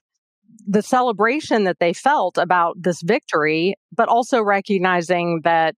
[0.69, 5.77] the celebration that they felt about this victory, but also recognizing that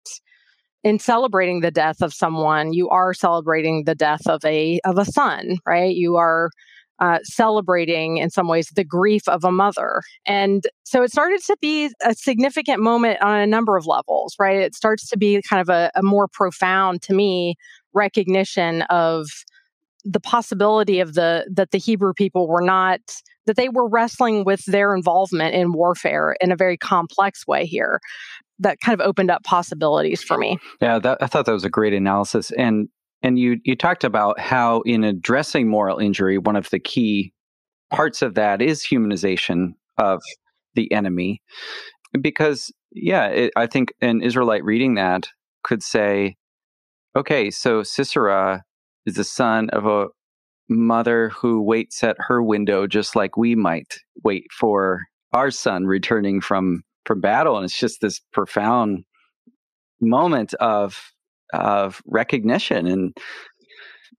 [0.82, 5.04] in celebrating the death of someone, you are celebrating the death of a of a
[5.04, 5.94] son, right?
[5.94, 6.50] You are
[6.98, 10.02] uh, celebrating in some ways the grief of a mother.
[10.26, 14.58] And so it started to be a significant moment on a number of levels, right?
[14.58, 17.54] It starts to be kind of a, a more profound, to me,
[17.94, 19.28] recognition of
[20.04, 23.00] the possibility of the that the Hebrew people were not
[23.50, 28.00] that they were wrestling with their involvement in warfare in a very complex way here
[28.60, 30.56] that kind of opened up possibilities for me.
[30.80, 32.88] Yeah, that, I thought that was a great analysis and
[33.22, 37.32] and you you talked about how in addressing moral injury one of the key
[37.90, 40.22] parts of that is humanization of
[40.76, 41.42] the enemy
[42.20, 45.26] because yeah, it, I think an Israelite reading that
[45.64, 46.36] could say
[47.16, 48.62] okay, so Sisera
[49.06, 50.06] is the son of a
[50.70, 55.02] mother who waits at her window just like we might wait for
[55.32, 57.56] our son returning from from battle.
[57.56, 59.04] And it's just this profound
[60.00, 61.12] moment of
[61.52, 63.16] of recognition and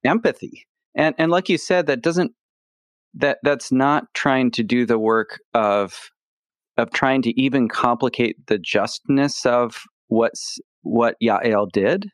[0.04, 0.66] empathy.
[0.96, 2.34] And and like you said that doesn't
[3.14, 6.10] that that's not trying to do the work of
[6.78, 12.10] of trying to even complicate the justness of what's what Yael did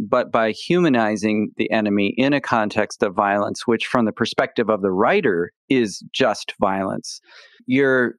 [0.00, 4.82] but by humanizing the enemy in a context of violence, which from the perspective of
[4.82, 7.20] the writer is just violence,
[7.66, 8.16] you're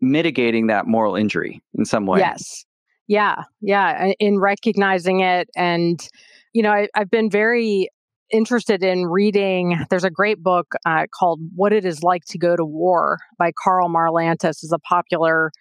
[0.00, 2.20] mitigating that moral injury in some way.
[2.20, 2.64] Yes.
[3.06, 3.44] Yeah.
[3.60, 4.12] Yeah.
[4.18, 5.48] In recognizing it.
[5.56, 6.06] And,
[6.52, 7.88] you know, I, have been very
[8.30, 9.78] interested in reading.
[9.90, 13.52] There's a great book uh, called What It Is Like to Go to War by
[13.62, 15.52] Karl Marlantes, is a popular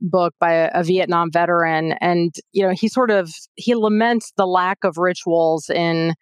[0.00, 4.46] book by a, a, Vietnam veteran, and you know he sort of he laments the
[4.46, 6.14] lack of rituals in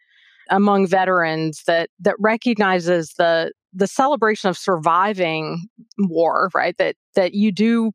[0.51, 5.67] among veterans that that recognizes the the celebration of surviving
[5.99, 6.77] war, right?
[6.79, 7.93] That that you do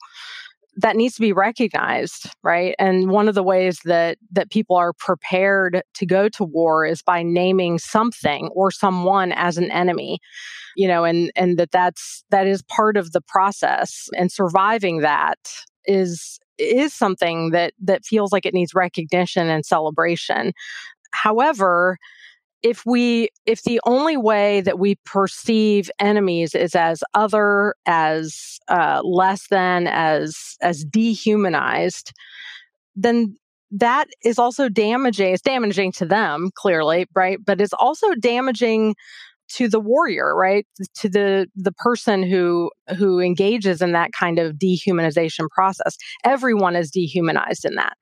[0.78, 4.94] that needs to be recognized right and one of the ways that that people are
[4.94, 10.20] prepared to go to war is by naming something or someone as an enemy
[10.76, 15.38] you know and and that that's that is part of the process and surviving that
[15.86, 20.54] is is something that that feels like it needs recognition and celebration.
[21.12, 21.98] However
[22.62, 29.02] if we if the only way that we perceive enemies is as other as uh,
[29.04, 32.12] less than as as dehumanized
[32.96, 33.36] then
[33.72, 37.39] that is also damaging it's damaging to them clearly right?
[37.44, 38.96] But it's also damaging
[39.50, 40.66] to the warrior right?
[40.98, 45.98] To the the person who who engages in that kind of dehumanization process.
[46.24, 47.94] Everyone is dehumanized in that.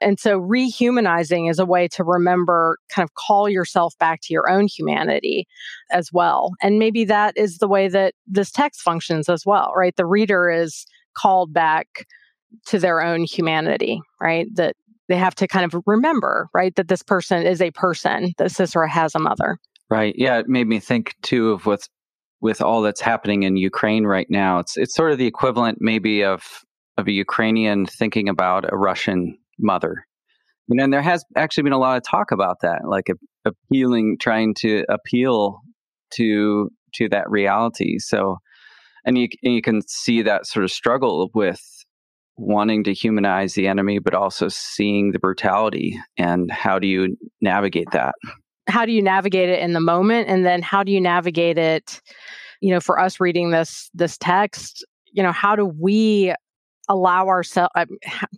[0.00, 4.50] And so rehumanizing is a way to remember kind of call yourself back to your
[4.50, 5.46] own humanity
[5.90, 6.52] as well.
[6.62, 9.94] And maybe that is the way that this text functions as well right?
[9.96, 12.06] The reader is called back
[12.66, 14.46] to their own humanity right?
[14.54, 14.74] That
[15.08, 18.90] they have to kind of remember, right, that this person is a person, that Sisera
[18.90, 19.58] has a mother.
[19.88, 20.14] Right.
[20.16, 21.88] Yeah, it made me think too of what's
[22.40, 24.58] with all that's happening in Ukraine right now.
[24.58, 26.42] It's it's sort of the equivalent maybe of
[26.96, 30.04] of a Ukrainian thinking about a Russian mother.
[30.68, 33.06] You know, and there has actually been a lot of talk about that, like
[33.44, 35.60] appealing, trying to appeal
[36.14, 37.98] to to that reality.
[37.98, 38.38] So,
[39.04, 41.60] and you and you can see that sort of struggle with
[42.36, 45.98] wanting to humanize the enemy, but also seeing the brutality.
[46.18, 48.14] And how do you navigate that?
[48.68, 50.28] How do you navigate it in the moment?
[50.28, 52.00] And then how do you navigate it
[52.60, 54.84] you know for us reading this this text?
[55.12, 56.34] You know how do we
[56.88, 57.84] allow ourselves uh,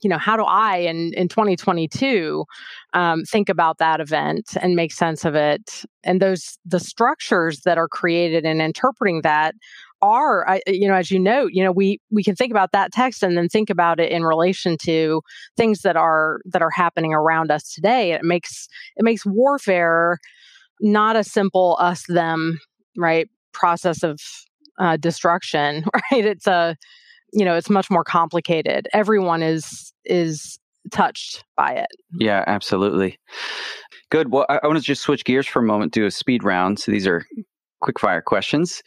[0.03, 2.47] you know how do i in in 2022
[2.95, 5.85] um, think about that event and make sense of it?
[6.05, 9.55] And those the structures that are created in interpreting that
[10.03, 12.93] are I, you know as you note you know we we can think about that
[12.93, 15.23] text and then think about it in relation to
[15.57, 18.13] things that are that are happening around us today.
[18.13, 20.19] It makes it makes warfare
[20.81, 22.59] not a simple us them
[22.97, 24.21] right process of
[24.79, 26.25] uh, destruction right?
[26.25, 26.77] It's a
[27.33, 28.89] you know it's much more complicated.
[28.93, 30.59] Everyone is is
[30.93, 31.89] touched by it.
[32.13, 33.19] Yeah absolutely.
[34.11, 34.33] Good.
[34.33, 36.79] Well i, I want to just switch gears for a moment do a speed round.
[36.79, 37.27] So these are
[37.81, 38.83] quick fire questions.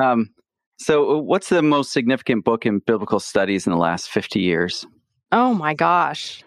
[0.00, 0.30] Um,
[0.78, 4.86] so, uh, what's the most significant book in biblical studies in the last 50 years?
[5.30, 6.42] Oh my gosh.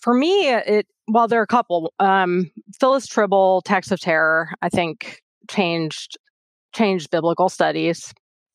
[0.00, 1.92] For me, it well, there are a couple.
[1.98, 6.16] Um, Phyllis Trible, Text of Terror, I think changed
[6.72, 8.14] changed biblical studies.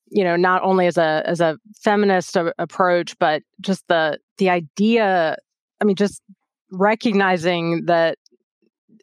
[0.09, 4.49] You know, not only as a as a feminist a- approach, but just the the
[4.49, 5.37] idea
[5.81, 6.21] I mean, just
[6.71, 8.17] recognizing that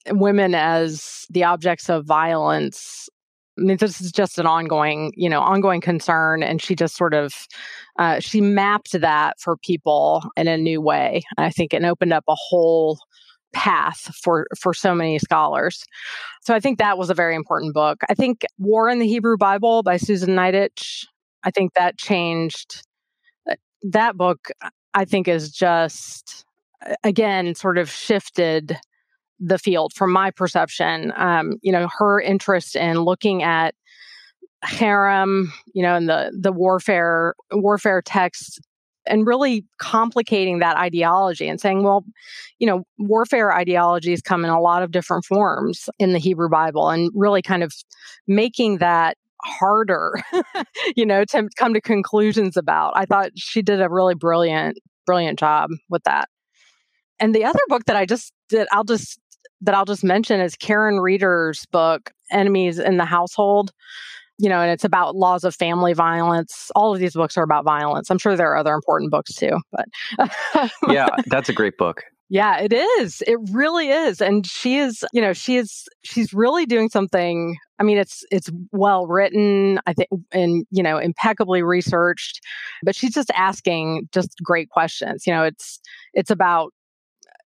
[0.08, 3.08] women as the objects of violence
[3.58, 7.12] I mean, this is just an ongoing, you know, ongoing concern, and she just sort
[7.12, 7.34] of
[7.98, 11.22] uh, she mapped that for people in a new way.
[11.36, 12.98] I think it opened up a whole
[13.52, 15.84] path for for so many scholars.
[16.40, 17.98] So I think that was a very important book.
[18.08, 21.06] I think War in the Hebrew Bible by Susan Niditch.
[21.44, 22.82] I think that changed.
[23.50, 24.48] Uh, that book,
[24.94, 26.46] I think, is just
[27.04, 28.78] again sort of shifted
[29.42, 31.12] the field from my perception.
[31.16, 33.74] Um, you know, her interest in looking at
[34.64, 38.60] herem, you know, and the the warfare warfare texts
[39.04, 42.04] and really complicating that ideology and saying, well,
[42.60, 46.88] you know, warfare ideologies come in a lot of different forms in the Hebrew Bible
[46.88, 47.74] and really kind of
[48.28, 50.22] making that harder,
[50.96, 52.92] you know, to come to conclusions about.
[52.94, 56.28] I thought she did a really brilliant, brilliant job with that.
[57.18, 59.18] And the other book that I just did, I'll just
[59.62, 63.72] that I'll just mention is Caryn Reeder's book, Enemies in the Household.
[64.38, 66.70] You know, and it's about laws of family violence.
[66.74, 68.10] All of these books are about violence.
[68.10, 69.86] I'm sure there are other important books too, but
[70.88, 72.02] yeah, that's a great book.
[72.32, 73.22] Yeah, it is.
[73.26, 74.22] It really is.
[74.22, 77.58] And she is, you know, she is she's really doing something.
[77.78, 82.40] I mean, it's it's well written, I think and, you know, impeccably researched,
[82.82, 85.26] but she's just asking just great questions.
[85.26, 85.78] You know, it's
[86.14, 86.72] it's about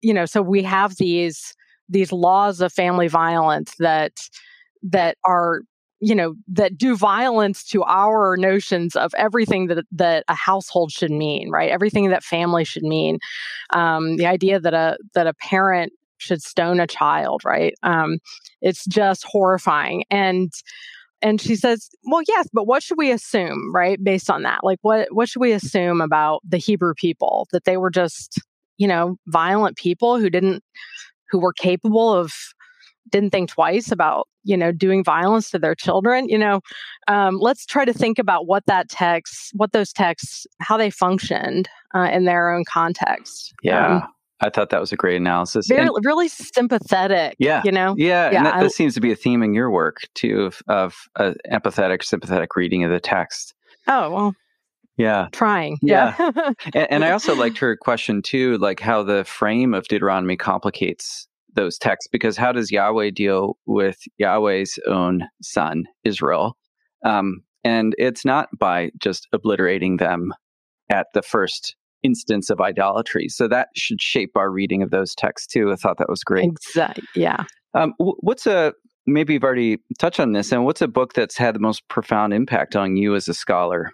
[0.03, 1.55] you know, so we have these
[1.89, 4.13] these laws of family violence that
[4.83, 5.63] that are
[6.01, 11.11] you know that do violence to our notions of everything that that a household should
[11.11, 11.71] mean right?
[11.71, 13.19] Everything that family should mean.
[13.73, 17.75] Um, the idea that a that a parent should stone a child right?
[17.83, 18.19] Um,
[18.61, 20.05] it's just horrifying.
[20.11, 20.53] And
[21.23, 24.61] and she says well yes but what should we assume right based on that?
[24.63, 27.49] Like what what should we assume about the hebrew people?
[27.53, 28.41] That they were just
[28.77, 30.63] you know violent people who didn't
[31.31, 32.33] who were capable of
[33.11, 36.61] didn't think twice about you know doing violence to their children you know
[37.09, 41.69] um, let's try to think about what that text what those texts how they functioned
[41.95, 44.03] uh, in their own context yeah um,
[44.41, 45.69] I thought that was a great analysis.
[45.69, 47.37] Very, and, really sympathetic.
[47.39, 47.63] Yeah.
[47.65, 47.95] You know?
[47.97, 48.31] Yeah.
[48.31, 50.61] yeah and that, I, that, seems to be a theme in your work, too, of,
[50.67, 53.55] of uh, empathetic, sympathetic reading of the text.
[53.87, 54.37] Oh, well,
[54.97, 55.29] yeah.
[55.33, 55.79] trying.
[55.83, 56.53] Yeah, yeah.
[56.75, 61.27] and, and, i also liked her question too like how the frame of deuteronomy complicates
[61.55, 66.57] those texts because how does yahweh deal with yahweh's own son israel?
[67.05, 70.33] Um, and it's not by just obliterating them
[70.91, 73.29] at the first instance of idolatry.
[73.29, 75.73] So that should shape our reading of those texts too.
[75.73, 76.45] I thought that was great.
[76.45, 77.45] Exactly yeah.
[77.73, 78.75] Um, what's a
[79.07, 82.33] maybe you've already touched on this and what's a book that's had the most profound
[82.33, 83.91] impact on you as a scholar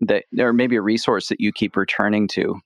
[0.00, 2.60] that or maybe a resource that you keep returning to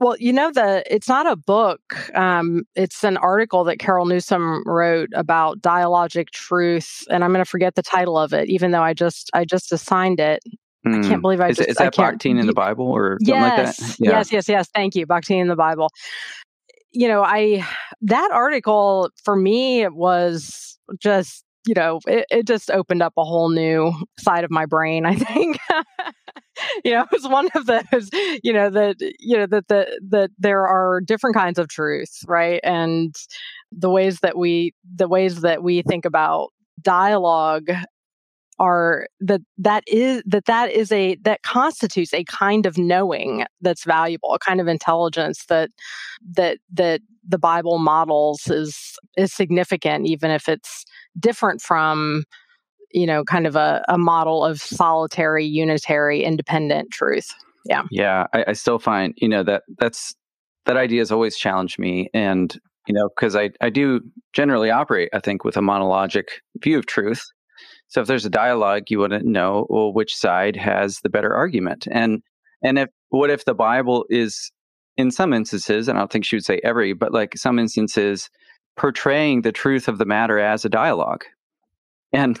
[0.00, 1.80] well, you know the it's not a book.
[2.16, 7.48] Um, it's an article that Carol Newsom wrote about dialogic truth, and I'm going to
[7.48, 10.42] forget the title of it, even though I just I just assigned it.
[10.86, 10.90] Mm.
[10.90, 11.20] I can't hmm.
[11.20, 11.68] believe I is, just.
[11.68, 13.96] Is that Bakhtin in the Bible or something yes, like that?
[14.00, 14.10] Yeah.
[14.10, 14.68] Yes, yes, yes.
[14.74, 15.90] Thank you, Bakhtin in the Bible.
[16.92, 17.62] You know, I
[18.00, 23.24] that article for me it was just you know it, it just opened up a
[23.24, 25.04] whole new side of my brain.
[25.04, 25.58] I think.
[26.84, 28.10] you know, it's one of those,
[28.42, 32.60] you know, that you know that that that there are different kinds of truth, right?
[32.64, 33.14] And
[33.72, 36.48] the ways that we the ways that we think about
[36.82, 37.68] dialogue
[38.58, 43.84] are that that is that that is a that constitutes a kind of knowing that's
[43.84, 45.70] valuable a kind of intelligence that
[46.30, 50.84] that that the bible models is is significant even if it's
[51.18, 52.22] different from
[52.92, 57.32] you know, kind of a, a model of solitary, unitary, independent truth.
[57.66, 57.82] Yeah.
[57.90, 58.26] Yeah.
[58.32, 60.14] I, I still find, you know, that that's
[60.66, 62.08] that idea has always challenged me.
[62.14, 64.00] And, you know, because I, I do
[64.32, 66.24] generally operate, I think, with a monologic
[66.62, 67.24] view of truth.
[67.88, 71.86] So if there's a dialogue, you wouldn't know well which side has the better argument.
[71.90, 72.22] And
[72.62, 74.52] and if what if the Bible is
[74.96, 78.28] in some instances, and I don't think she would say every, but like some instances,
[78.76, 81.24] portraying the truth of the matter as a dialogue.
[82.12, 82.38] And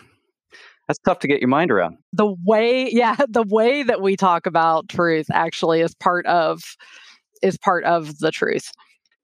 [0.90, 1.98] that's tough to get your mind around.
[2.12, 6.62] The way, yeah, the way that we talk about truth actually is part of
[7.42, 8.72] is part of the truth.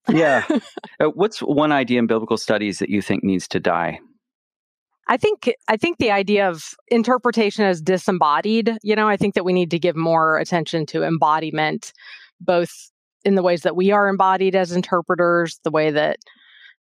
[0.09, 0.45] yeah.
[0.99, 3.99] Uh, what's one idea in biblical studies that you think needs to die?
[5.09, 9.45] I think I think the idea of interpretation as disembodied, you know, I think that
[9.45, 11.93] we need to give more attention to embodiment
[12.41, 12.71] both
[13.27, 16.17] in the ways that we are embodied as interpreters, the way that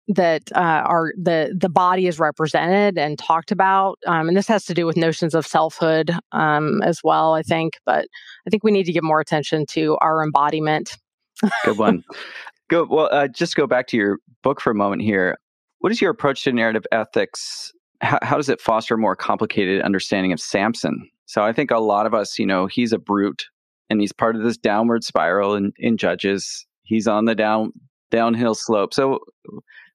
[0.08, 4.66] that uh, are the the body is represented and talked about, um, and this has
[4.66, 7.34] to do with notions of selfhood um, as well.
[7.34, 8.08] I think, but
[8.46, 10.98] I think we need to give more attention to our embodiment.
[11.64, 12.04] Good one.
[12.70, 13.10] Go well.
[13.12, 15.38] Uh, just go back to your book for a moment here.
[15.80, 17.72] What is your approach to narrative ethics?
[18.02, 21.10] How, how does it foster a more complicated understanding of Samson?
[21.26, 23.46] So I think a lot of us, you know, he's a brute,
[23.90, 26.66] and he's part of this downward spiral in, in Judges.
[26.84, 27.72] He's on the down
[28.12, 28.94] downhill slope.
[28.94, 29.20] So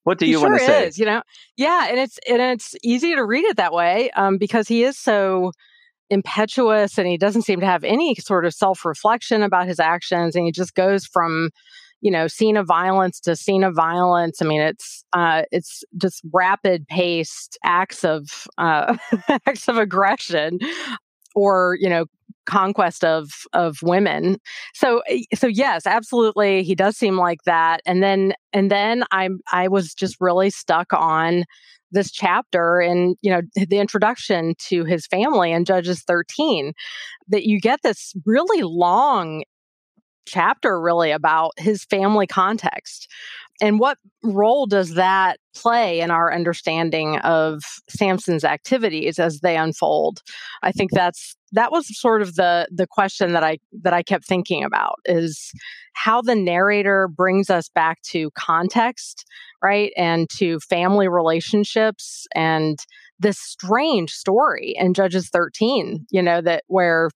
[0.05, 0.87] what do you sure want to say?
[0.87, 1.23] Is, you know,
[1.57, 4.99] yeah, and it's and it's easy to read it that way um, because he is
[4.99, 5.53] so
[6.11, 10.35] impetuous and he doesn't seem to have any sort of self reflection about his actions,
[10.35, 11.51] and he just goes from
[12.01, 14.41] you know scene of violence to scene of violence.
[14.41, 18.97] I mean, it's uh, it's just rapid paced acts of uh,
[19.47, 20.59] acts of aggression
[21.35, 22.07] or you know
[22.49, 24.39] conquest of of women.
[24.75, 29.29] So eh, so yes absolutely he does seem like that and then and then i
[29.53, 31.45] i was just really stuck on
[31.91, 36.73] this chapter and you know the introduction to his family in judges 13
[37.29, 39.43] that you get this really long
[40.27, 43.11] chapter really about his family context
[43.61, 50.23] and what role does that play in our understanding of Samson's activities as they unfold?
[50.63, 54.27] I think that's that was sort of the the question that I that I kept
[54.27, 55.51] thinking about is
[55.95, 59.25] how the narrator brings us back to context,
[59.63, 59.93] right?
[59.97, 62.79] And to family relationships and
[63.19, 67.11] this strange story in Judges 13, you know, that where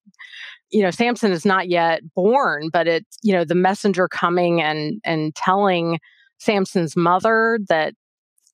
[0.70, 5.00] you know Samson is not yet born, but it's you know the messenger coming and
[5.04, 5.98] and telling
[6.42, 7.94] Samson's mother that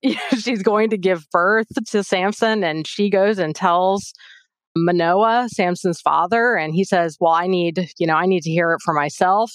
[0.38, 4.12] she's going to give birth to Samson, and she goes and tells
[4.76, 8.72] Manoah, Samson's father, and he says, "Well, I need, you know, I need to hear
[8.72, 9.52] it for myself."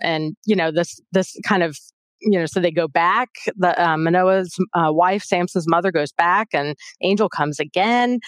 [0.00, 1.76] And you know, this this kind of
[2.24, 3.30] you know, so they go back.
[3.56, 8.20] The uh, Manoah's uh, wife, Samson's mother, goes back, and Angel comes again,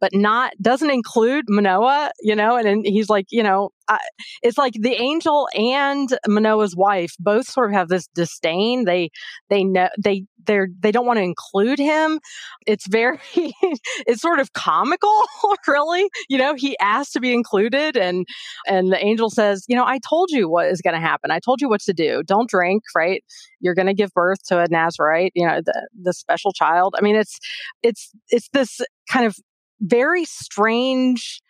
[0.00, 2.12] but not doesn't include Manoah.
[2.22, 3.98] You know, and, and he's like, you know, I,
[4.42, 8.84] it's like the angel and Manoah's wife both sort of have this disdain.
[8.84, 9.10] They
[9.50, 12.20] they know they they're they don't want to include him.
[12.66, 15.12] It's very it's sort of comical,
[15.68, 16.08] really.
[16.28, 18.26] You know, he asked to be included, and
[18.66, 21.30] and the angel says, you know, I told you what is going to happen.
[21.30, 22.22] I told you what to do.
[22.24, 23.22] Don't drink, right?
[23.60, 25.32] You're going to give birth to a Nazarite.
[25.34, 26.94] You know, the the special child.
[26.98, 27.38] I mean, it's
[27.82, 28.80] it's it's this
[29.10, 29.36] kind of
[29.80, 31.40] very strange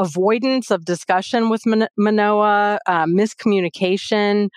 [0.00, 1.62] avoidance of discussion with
[1.98, 4.48] Manoah, uh, miscommunication,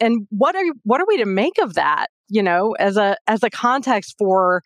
[0.00, 2.06] and what are what are we to make of that?
[2.28, 4.62] You know, as a as a context for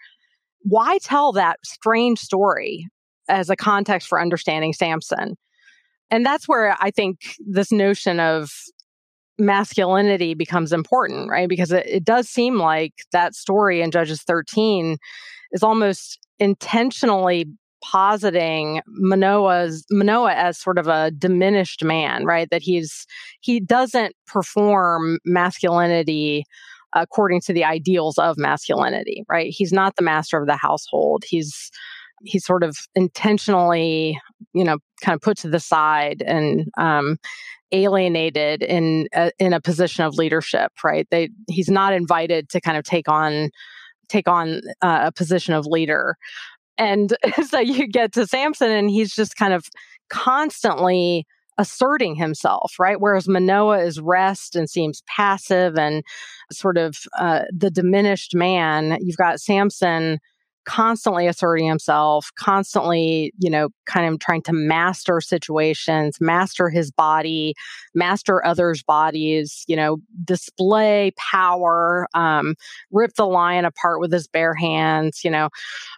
[0.60, 2.86] why tell that strange story
[3.28, 5.36] as a context for understanding Samson,
[6.10, 8.50] and that's where I think this notion of
[9.38, 11.48] masculinity becomes important, right?
[11.48, 14.98] Because it, it does seem like that story in Judges 13
[15.52, 17.46] is almost intentionally
[17.82, 22.48] positing Manoah's Manoah as sort of a diminished man, right?
[22.50, 23.06] That he's
[23.40, 26.44] he doesn't perform masculinity
[26.94, 29.52] according to the ideals of masculinity, right?
[29.54, 31.24] He's not the master of the household.
[31.26, 31.70] He's
[32.24, 34.18] he's sort of intentionally,
[34.52, 37.16] you know, kind of put to the side and um,
[37.72, 41.06] alienated in a, in a position of leadership, right?
[41.10, 43.50] They he's not invited to kind of take on
[44.08, 46.16] take on uh, a position of leader.
[46.78, 47.16] And
[47.48, 49.66] so you get to Samson, and he's just kind of
[50.08, 51.26] constantly
[51.58, 53.00] asserting himself, right?
[53.00, 56.02] Whereas Manoah is rest and seems passive and
[56.50, 58.98] sort of uh, the diminished man.
[59.00, 60.18] You've got Samson
[60.64, 67.54] constantly asserting himself, constantly, you know, kind of trying to master situations, master his body,
[67.94, 72.54] master others' bodies, you know, display power, um,
[72.90, 75.48] rip the lion apart with his bare hands, you know,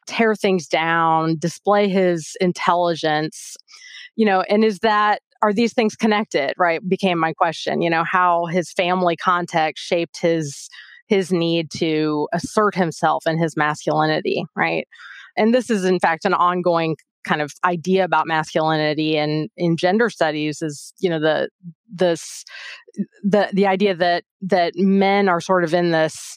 [0.06, 3.56] tear things down, display his intelligence,
[4.16, 8.02] you know, and is that are these things connected right became my question you know
[8.02, 10.70] how his family context shaped his
[11.14, 14.88] his need to assert himself and his masculinity, right?
[15.36, 20.10] And this is, in fact, an ongoing kind of idea about masculinity and in gender
[20.10, 21.48] studies is you know the
[21.90, 22.44] this
[23.22, 26.36] the the idea that that men are sort of in this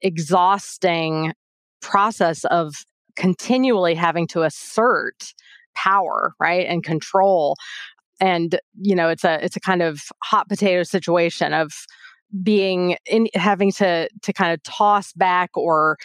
[0.00, 1.32] exhausting
[1.80, 2.72] process of
[3.16, 5.32] continually having to assert
[5.74, 7.56] power right and control
[8.20, 11.72] and you know it's a it's a kind of hot potato situation of
[12.42, 15.96] being in having to to kind of toss back or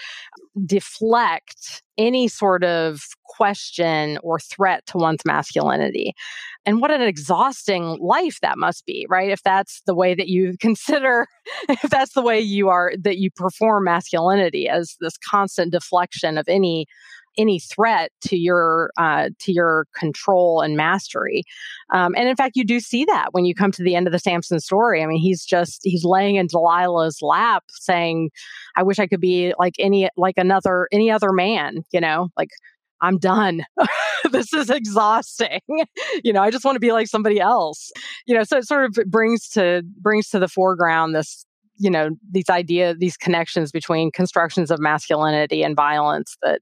[0.65, 6.13] deflect any sort of question or threat to one's masculinity.
[6.65, 9.29] And what an exhausting life that must be right?
[9.29, 11.27] If that's the way that you consider
[11.69, 16.47] if that's the way you are that you perform masculinity as this constant deflection of
[16.47, 16.87] any
[17.37, 21.43] any threat to your uh, to your control and mastery.
[21.93, 24.13] Um, and in fact, you do see that when you come to the end of
[24.13, 25.03] the Samson story.
[25.03, 28.31] I mean, he's just he's laying in Delilah's lap, saying,
[28.75, 32.49] "I wish I could be like any like another any other man." You know, like
[33.01, 33.63] I'm done.
[34.31, 35.61] this is exhausting.
[36.23, 37.91] you know, I just want to be like somebody else.
[38.25, 41.45] You know, so it sort of brings to brings to the foreground this
[41.77, 46.61] you know these idea these connections between constructions of masculinity and violence that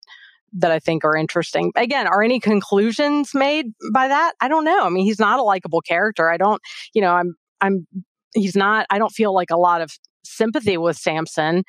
[0.54, 1.72] that I think are interesting.
[1.76, 4.34] Again, are any conclusions made by that?
[4.42, 4.86] I don't know.
[4.86, 6.30] I mean, he's not a likable character.
[6.30, 6.62] I don't,
[6.94, 7.88] you know, I'm I'm
[8.34, 9.92] he's not I don't feel like a lot of
[10.24, 11.64] sympathy with Samson.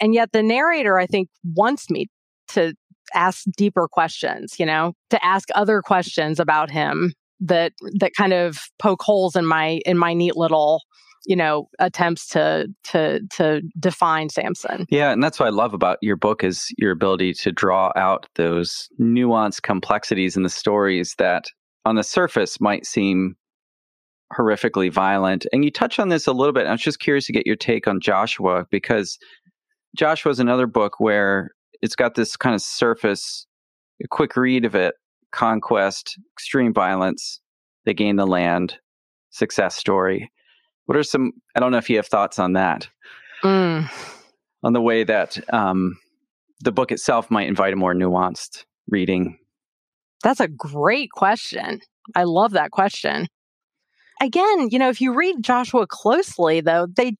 [0.00, 2.06] And yet the narrator I think wants me
[2.48, 2.74] to
[3.14, 8.58] ask deeper questions, you know, to ask other questions about him that that kind of
[8.78, 10.82] poke holes in my in my neat little
[11.26, 14.86] you know attempts to to to define samson.
[14.90, 18.26] Yeah and that's what i love about your book is your ability to draw out
[18.36, 21.44] those nuanced complexities in the stories that
[21.84, 23.36] on the surface might seem
[24.32, 25.46] horrifically violent.
[25.52, 27.56] And you touch on this a little bit i was just curious to get your
[27.56, 29.18] take on joshua because
[29.96, 31.50] joshua is another book where
[31.82, 33.46] it's got this kind of surface
[34.10, 34.94] quick read of it
[35.32, 37.40] conquest extreme violence
[37.84, 38.76] they gain the land
[39.30, 40.30] success story
[40.90, 41.30] what are some?
[41.54, 42.88] I don't know if you have thoughts on that.
[43.44, 43.88] Mm.
[44.64, 45.96] On the way that um,
[46.62, 49.38] the book itself might invite a more nuanced reading.
[50.24, 51.78] That's a great question.
[52.16, 53.28] I love that question.
[54.20, 57.12] Again, you know, if you read Joshua closely, though, they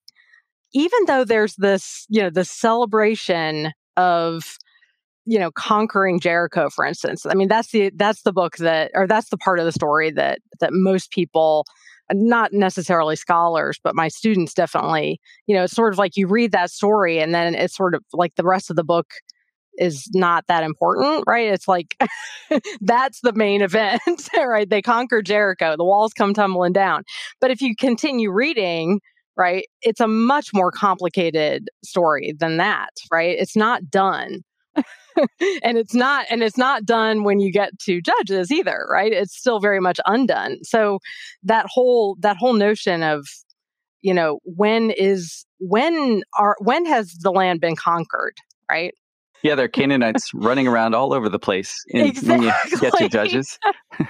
[0.73, 4.59] even though there's this, you know, the celebration of
[5.27, 9.07] you know conquering jericho for instance i mean that's the that's the book that or
[9.07, 11.67] that's the part of the story that that most people
[12.13, 16.53] not necessarily scholars, but my students definitely, you know, it's sort of like you read
[16.53, 19.07] that story and then it's sort of like the rest of the book
[19.79, 21.53] is not that important, right?
[21.53, 21.97] It's like
[22.81, 24.69] that's the main event, right?
[24.69, 27.05] They conquer Jericho, the walls come tumbling down.
[27.41, 29.01] But if you continue reading,
[29.37, 33.37] right, it's a much more complicated story than that, right?
[33.39, 34.43] It's not done.
[35.63, 39.37] and it's not and it's not done when you get to judges either right it's
[39.37, 40.99] still very much undone so
[41.43, 43.27] that whole that whole notion of
[44.03, 48.37] you know when is when are when has the land been conquered
[48.71, 48.95] right
[49.43, 52.47] yeah, there are Canaanites running around all over the place in, exactly.
[52.47, 53.59] when you get to Judges.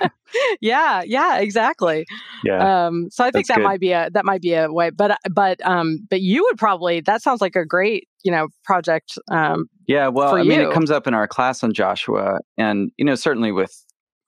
[0.61, 2.04] yeah, yeah, exactly.
[2.44, 2.86] Yeah.
[2.86, 3.64] Um, so I think that good.
[3.64, 7.00] might be a that might be a way, but but um, but you would probably
[7.02, 9.18] that sounds like a great you know project.
[9.31, 13.05] Um, yeah, well, I mean, it comes up in our class on Joshua, and you
[13.05, 13.73] know, certainly with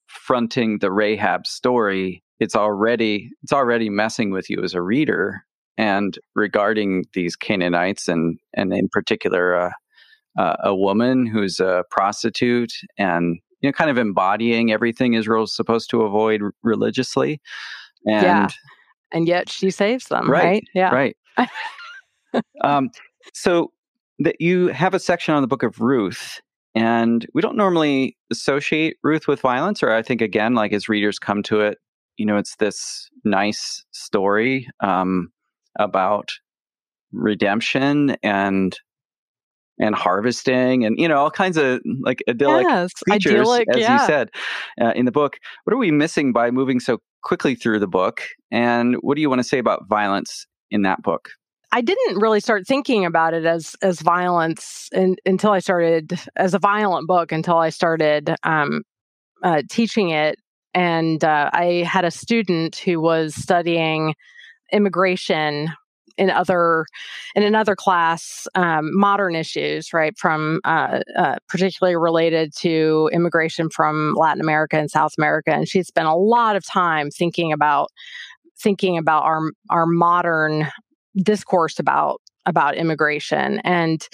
[0.07, 5.45] fronting the Rahab story, it's already it's already messing with you as a reader.
[5.79, 9.57] And regarding these Canaanites, and and in particular.
[9.57, 9.71] Uh,
[10.39, 15.91] uh, a woman who's a prostitute and you know kind of embodying everything Israel's supposed
[15.91, 17.41] to avoid religiously.
[18.07, 18.49] And yeah.
[19.13, 20.45] and yet she saves them, right?
[20.45, 20.65] right?
[20.75, 20.95] Yeah.
[20.95, 21.17] Right.
[22.65, 22.91] um,
[23.35, 23.73] so
[24.23, 26.41] that you have a section on the book of Ruth
[26.75, 31.19] and we don't normally associate Ruth with violence, or I think again, like as readers
[31.19, 31.79] come to it,
[32.17, 35.31] you know, it's this nice story um,
[35.79, 36.33] about
[37.13, 38.79] redemption and
[39.79, 44.01] and harvesting and you know all kinds of like idyllic yes, creatures idyllic, as yeah.
[44.01, 44.31] you said
[44.81, 48.23] uh, in the book what are we missing by moving so quickly through the book
[48.51, 51.31] and what do you want to say about violence in that book
[51.73, 56.53] I didn't really start thinking about it as as violence in, until I started as
[56.53, 58.83] a violent book until I started um,
[59.43, 60.39] uh, teaching it,
[60.75, 64.15] and uh, I had a student who was studying
[64.71, 65.73] immigration
[66.19, 66.85] in other
[67.35, 74.15] in another class um, modern issues right from uh, uh, particularly related to immigration from
[74.15, 75.53] latin america and south america.
[75.53, 77.89] And she spent a lot of time thinking about
[78.61, 80.69] thinking about our our modern
[81.17, 84.09] discourse about about immigration and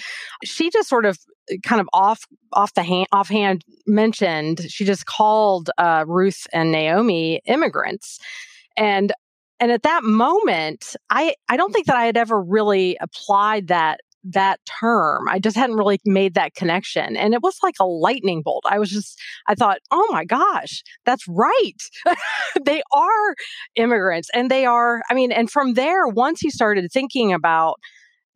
[0.45, 1.19] she just sort of
[1.63, 7.41] kind of off off the hand offhand mentioned she just called uh, ruth and naomi
[7.47, 8.19] immigrants.
[8.77, 9.13] And
[9.61, 14.01] and at that moment i i don't think that i had ever really applied that
[14.25, 18.43] that term i just hadn't really made that connection and it was like a lightning
[18.45, 21.73] bolt i was just i thought oh my gosh that's right.
[22.65, 23.35] They are
[23.77, 27.79] immigrants and they are i mean and from there once he started thinking about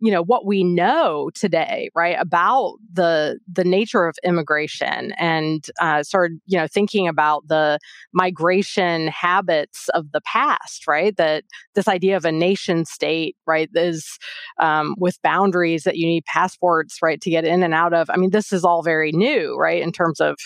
[0.03, 6.03] you know what we know today right about the the nature of immigration and uh,
[6.03, 7.78] started you know thinking about the
[8.12, 11.44] migration habits of the past right that
[11.74, 14.18] this idea of a nation state right is
[14.61, 18.11] um, with boundaries that you need passports right to get in and out of.
[18.11, 20.36] I mean this is all very new right in terms of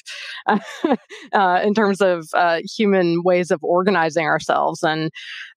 [0.47, 4.83] uh, in terms of uh, human ways of organizing ourselves.
[4.83, 5.11] And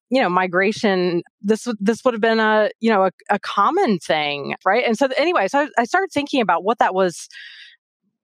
[0.09, 4.55] you know migration this this would have been a you know a, a common thing
[4.65, 4.83] right?
[4.85, 7.29] And so anyway so I, I started thinking about what that was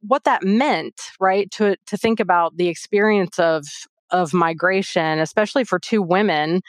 [0.01, 3.65] what that meant right to to think about the experience of
[4.11, 6.61] of migration especially for two women.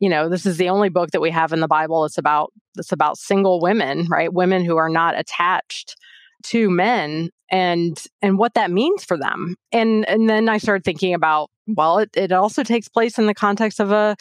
[0.00, 2.52] You know this is the only book that we have in the bible it's about
[2.76, 4.32] it's about single women right?
[4.32, 5.96] Women who are not attached
[6.44, 9.56] to men and and what that means for them.
[9.72, 13.34] And and then i started thinking about well it, it also takes place in the
[13.34, 14.16] context of a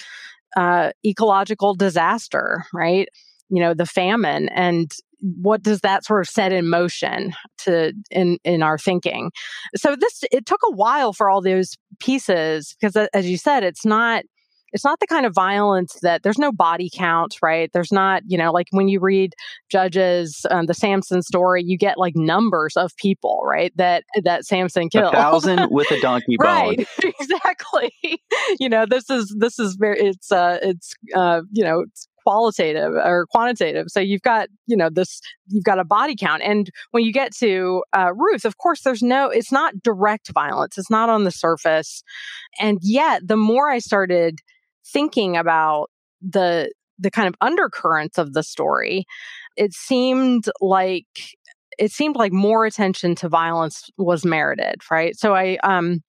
[0.56, 3.08] uh, ecological disaster, right?
[3.50, 8.38] You know, the famine and what does that sort of set in motion to in
[8.43, 9.32] in our thinking
[9.76, 13.84] so this it took a while for all those pieces because as you said it's
[13.84, 14.24] not
[14.78, 17.72] it's not the kind of violence that there's no body count, right?
[17.74, 19.34] There's not, you know, like when you read
[19.72, 23.74] Judges, um, the Samson story, you get like numbers of people, right?
[23.76, 25.16] That that Samson killed.
[25.16, 26.46] A thousand with a donkey bone.
[26.48, 27.92] right, exactly.
[28.60, 32.92] you know, this is this is very it's uh it's uh you know it's qualitative
[32.92, 33.86] or quantitative.
[33.88, 36.42] So you've got, you know, this, you've got a body count.
[36.44, 40.78] And when you get to uh, Ruth, of course, there's no, it's not direct violence.
[40.78, 42.04] It's not on the surface.
[42.60, 44.40] And yet, the more I started
[44.92, 45.90] thinking about
[46.22, 49.06] the the kind of undercurrents of the story,
[49.56, 51.06] it seemed like
[51.78, 55.18] it seemed like more attention to violence was merited, right?
[55.18, 56.02] So I um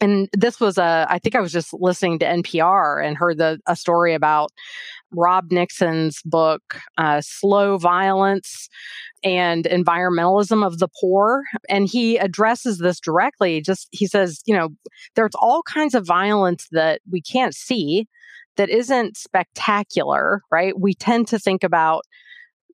[0.00, 3.58] and this was a I think I was just listening to NPR and heard the
[3.66, 4.50] a story about
[5.10, 6.62] Rob Nixon's book
[6.98, 8.68] uh, Slow Violence
[9.24, 14.68] and Environmentalism of the Poor and he addresses this directly just he says, you know,
[15.16, 18.06] there's all kinds of violence that we can't see
[18.58, 20.78] that isn't spectacular, right?
[20.78, 22.02] We tend to think about,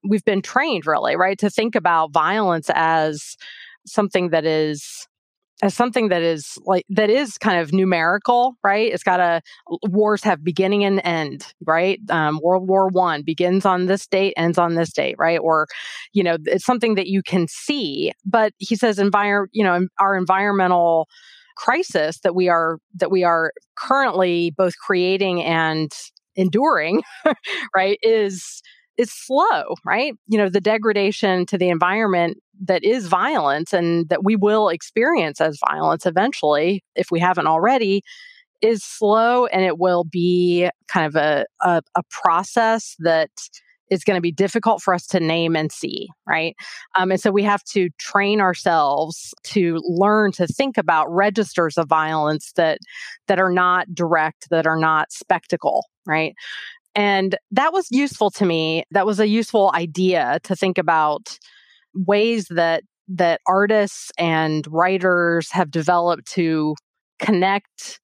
[0.02, 3.36] we've been trained really, right, to think about violence as
[3.86, 5.06] something that is
[5.62, 8.92] as something that is like that is kind of numerical right?
[8.92, 9.40] It's got a
[9.88, 12.00] wars have beginning and end right?
[12.10, 15.38] Um, world war one begins on this date ends on this date right?
[15.38, 15.68] Or
[16.12, 20.16] you know it's something that you can see but he says environment you know our
[20.16, 21.08] environmental
[21.56, 25.92] crisis that we are that we are currently both creating and
[26.36, 27.02] enduring
[27.76, 28.62] right is
[28.96, 30.14] is slow right?
[30.28, 35.40] You know the degradation to the environment that is violence and that we will experience
[35.40, 38.02] as violence eventually if we haven't already
[38.62, 43.30] is slow and it will be kind of a, a, a process that
[43.90, 46.54] is going to be difficult for us to name and see, right?
[46.96, 51.88] Um, and so we have to train ourselves to learn to think about registers of
[51.88, 52.78] violence that
[53.28, 56.34] that are not direct, that are not spectacle, right?
[56.94, 58.84] And that was useful to me.
[58.92, 61.38] That was a useful idea to think about
[61.94, 66.74] ways that that artists and writers have developed to
[67.18, 68.00] connect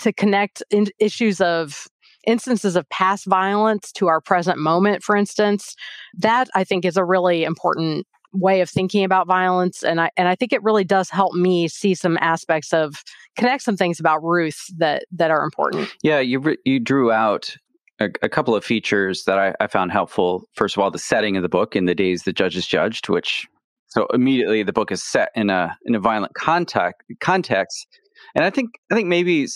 [0.00, 1.86] to connect in issues of
[2.26, 5.76] instances of past violence to our present moment, for instance,
[6.18, 10.26] that I think is a really important way of thinking about violence and I and
[10.26, 13.04] I think it really does help me see some aspects of
[13.36, 15.94] connect some things about Ruth that that are important.
[16.02, 17.56] Yeah, you you drew out
[18.00, 20.48] a, a couple of features that I, I, found helpful.
[20.54, 23.46] First of all, the setting of the book in the days the judges judged, which
[23.86, 27.86] so immediately the book is set in a in a violent context context,
[28.34, 29.46] and I think I think maybe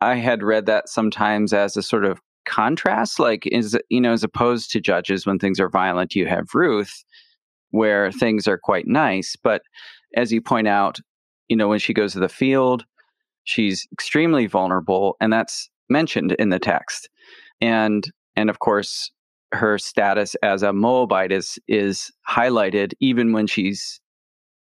[0.00, 4.24] I had read that sometimes as a sort of contrast, like is you know, as
[4.24, 7.04] opposed to Judges when things are violent, you have Ruth,
[7.70, 9.36] where things are quite nice.
[9.36, 9.62] But
[10.16, 10.98] as you point out,
[11.48, 12.84] you know, when she goes to the field,
[13.44, 17.08] she's extremely vulnerable, and that's mentioned in the text.
[17.60, 19.10] And and of course,
[19.52, 24.00] her status as a Moabite is is highlighted even when she's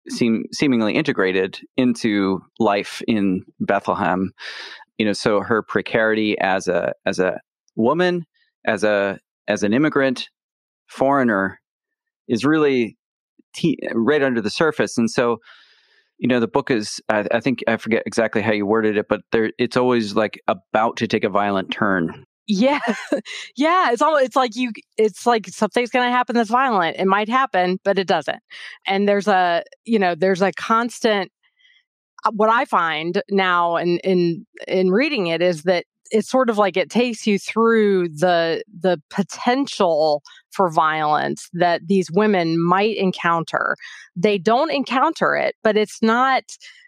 [0.09, 4.31] seem seemingly integrated into life in Bethlehem
[4.97, 7.39] you know so her precarity as a as a
[7.75, 8.25] woman
[8.65, 10.29] as a as an immigrant
[10.87, 11.59] foreigner
[12.27, 12.97] is really
[13.55, 14.97] t- right under the surface.
[14.97, 15.37] And so
[16.17, 19.07] you know the book is I, I, think i forget exactly how you worded it
[19.09, 22.23] but there it's always like about to take a violent turn.
[22.47, 22.79] Yeah.
[23.57, 26.95] Yeah it's all it's like you it's like something's going to happen that's violent.
[26.97, 28.39] It might happen but it doesn't.
[28.87, 31.31] And there's a you know there's a constant
[32.33, 36.77] what I find now in in in reading it is that it's sort of like
[36.77, 40.21] it takes you through the the potential
[40.51, 43.75] for violence that these women might encounter.
[44.15, 46.43] They don't encounter it, but it's not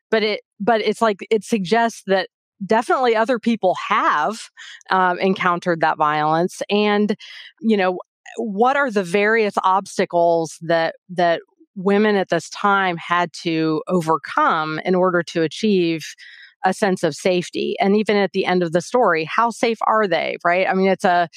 [0.09, 2.29] but it but it's like it suggests that
[2.65, 4.49] definitely other people have
[4.89, 7.15] um, encountered that violence and
[7.61, 7.99] you know
[8.37, 11.41] what are the various obstacles that that
[11.77, 16.03] women at this time had to overcome in order to achieve
[16.65, 20.07] a sense of safety and even at the end of the story how safe are
[20.07, 20.67] they right?
[20.67, 21.29] I mean it's a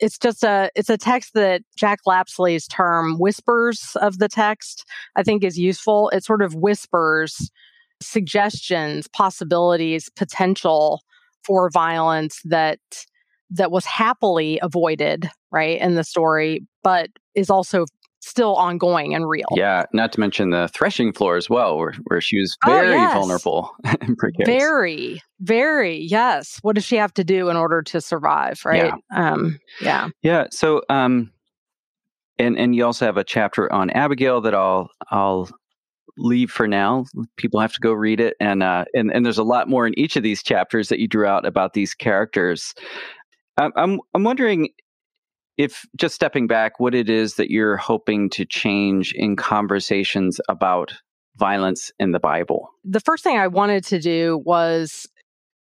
[0.00, 4.84] it's just a it's a text that jack lapsley's term whispers of the text
[5.14, 6.08] i think is useful.
[6.08, 7.50] It sort of whispers
[8.00, 11.02] suggestions possibilities potential
[11.44, 12.80] for violence that
[13.50, 17.84] that was happily avoided right in the story but is also
[18.22, 19.46] still ongoing and real.
[19.54, 22.94] Yeah, not to mention the threshing floor as well, where, where she was oh, very
[22.94, 23.12] oh, yes.
[23.14, 24.62] vulnerable and precarious.
[24.62, 26.58] Very, very, yes.
[26.62, 28.92] What does she have to do in order to survive, right?
[29.12, 29.32] Yeah.
[29.32, 30.08] Um, yeah.
[30.22, 30.46] Yeah.
[30.50, 31.32] So, um,
[32.38, 35.50] and and you also have a chapter on Abigail that I'll I'll
[36.16, 37.04] leave for now.
[37.36, 39.98] People have to go read it, and uh, and and there's a lot more in
[39.98, 42.74] each of these chapters that you drew out about these characters.
[43.58, 44.70] I'm I'm wondering
[45.62, 50.92] if just stepping back, what it is that you're hoping to change in conversations about
[51.36, 52.68] violence in the Bible.
[52.82, 55.06] The first thing I wanted to do was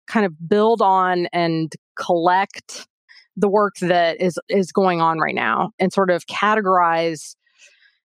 [0.08, 2.88] kind of build on and collect
[3.36, 7.36] the work that is is going on right now and sort of categorize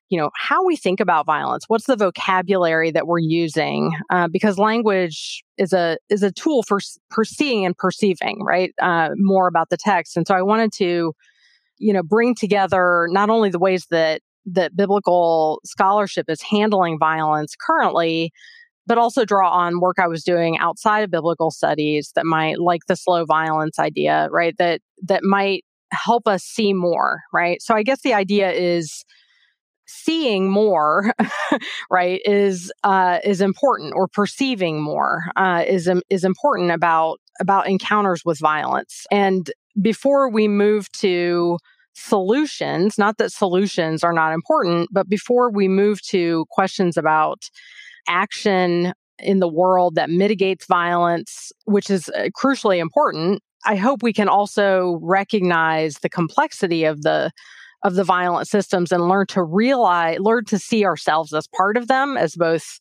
[0.08, 1.64] you know how we think about violence.
[1.68, 3.92] What's the vocabulary that we're using?
[4.10, 6.80] Uh, because language is a is a tool for
[7.24, 8.72] seeing and perceiving right?
[8.80, 10.16] Uh, more about the text.
[10.16, 11.14] And so i wanted to
[11.82, 17.54] you know, bring together not only the ways that that biblical scholarship is handling violence
[17.60, 18.32] currently,
[18.86, 22.82] but also draw on work I was doing outside of biblical studies that might like
[22.86, 24.54] the slow violence idea, right?
[24.58, 27.60] That that might help us see more, right?
[27.60, 29.04] So I guess the idea is
[29.86, 31.12] seeing more
[31.90, 38.22] right is uh, is important or perceiving more uh, is is important about about encounters
[38.24, 39.50] with violence and
[39.80, 41.58] before we move to
[41.94, 47.50] solutions, not that solutions are not important, but before we move to questions about
[48.08, 54.12] action in the world that mitigates violence, which is uh, crucially important, I hope we
[54.12, 57.30] can also recognize the complexity of the
[57.84, 61.88] of the violent systems and learn to realize learn to see ourselves as part of
[61.88, 62.78] them as both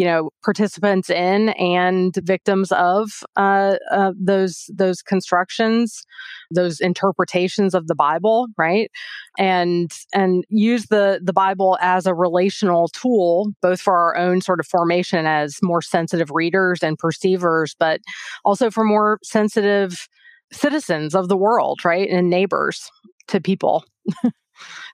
[0.00, 6.06] you know participants in and victims of uh, uh, those those constructions
[6.50, 8.90] those interpretations of the bible right?
[9.38, 14.58] And and use the the bible as a relational tool both for our own sort
[14.58, 18.00] of formation as more sensitive readers and perceivers but
[18.46, 20.08] also for more sensitive
[20.50, 22.08] citizens of the world right?
[22.08, 22.90] And neighbors
[23.28, 23.84] to people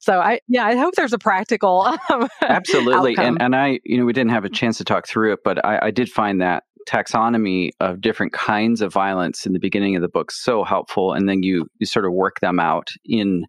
[0.01, 3.13] so I yeah, I hope there's a practical um, absolutely.
[3.13, 3.25] Outcome.
[3.27, 5.65] And and I you know we didn't have a chance to talk through it, but
[5.65, 10.03] I, I did find that taxonomy of different kinds of violence in the beginning of
[10.03, 13.45] the book so helpful, and then you you sort of work them out in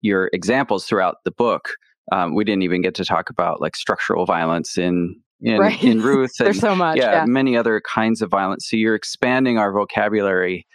[0.00, 1.70] your examples throughout the book.
[2.10, 5.82] Um, we didn't even get to talk about like structural violence in in, right.
[5.82, 6.32] in Ruth.
[6.38, 6.98] There's so much.
[6.98, 8.68] Yeah, yeah, many other kinds of violence.
[8.68, 10.66] So you're expanding our vocabulary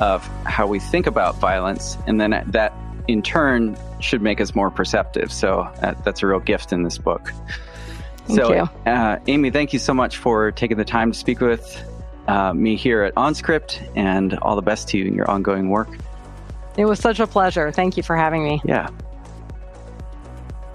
[0.00, 2.72] of how we think about violence, and then that
[3.08, 5.32] in turn should make us more perceptive.
[5.32, 7.32] So uh, that's a real gift in this book.
[8.26, 8.90] Thank so, you.
[8.90, 11.82] Uh, Amy, thank you so much for taking the time to speak with
[12.28, 15.88] uh, me here at OnScript, and all the best to you in your ongoing work.
[16.76, 17.72] It was such a pleasure.
[17.72, 18.62] Thank you for having me.
[18.64, 18.88] Yeah.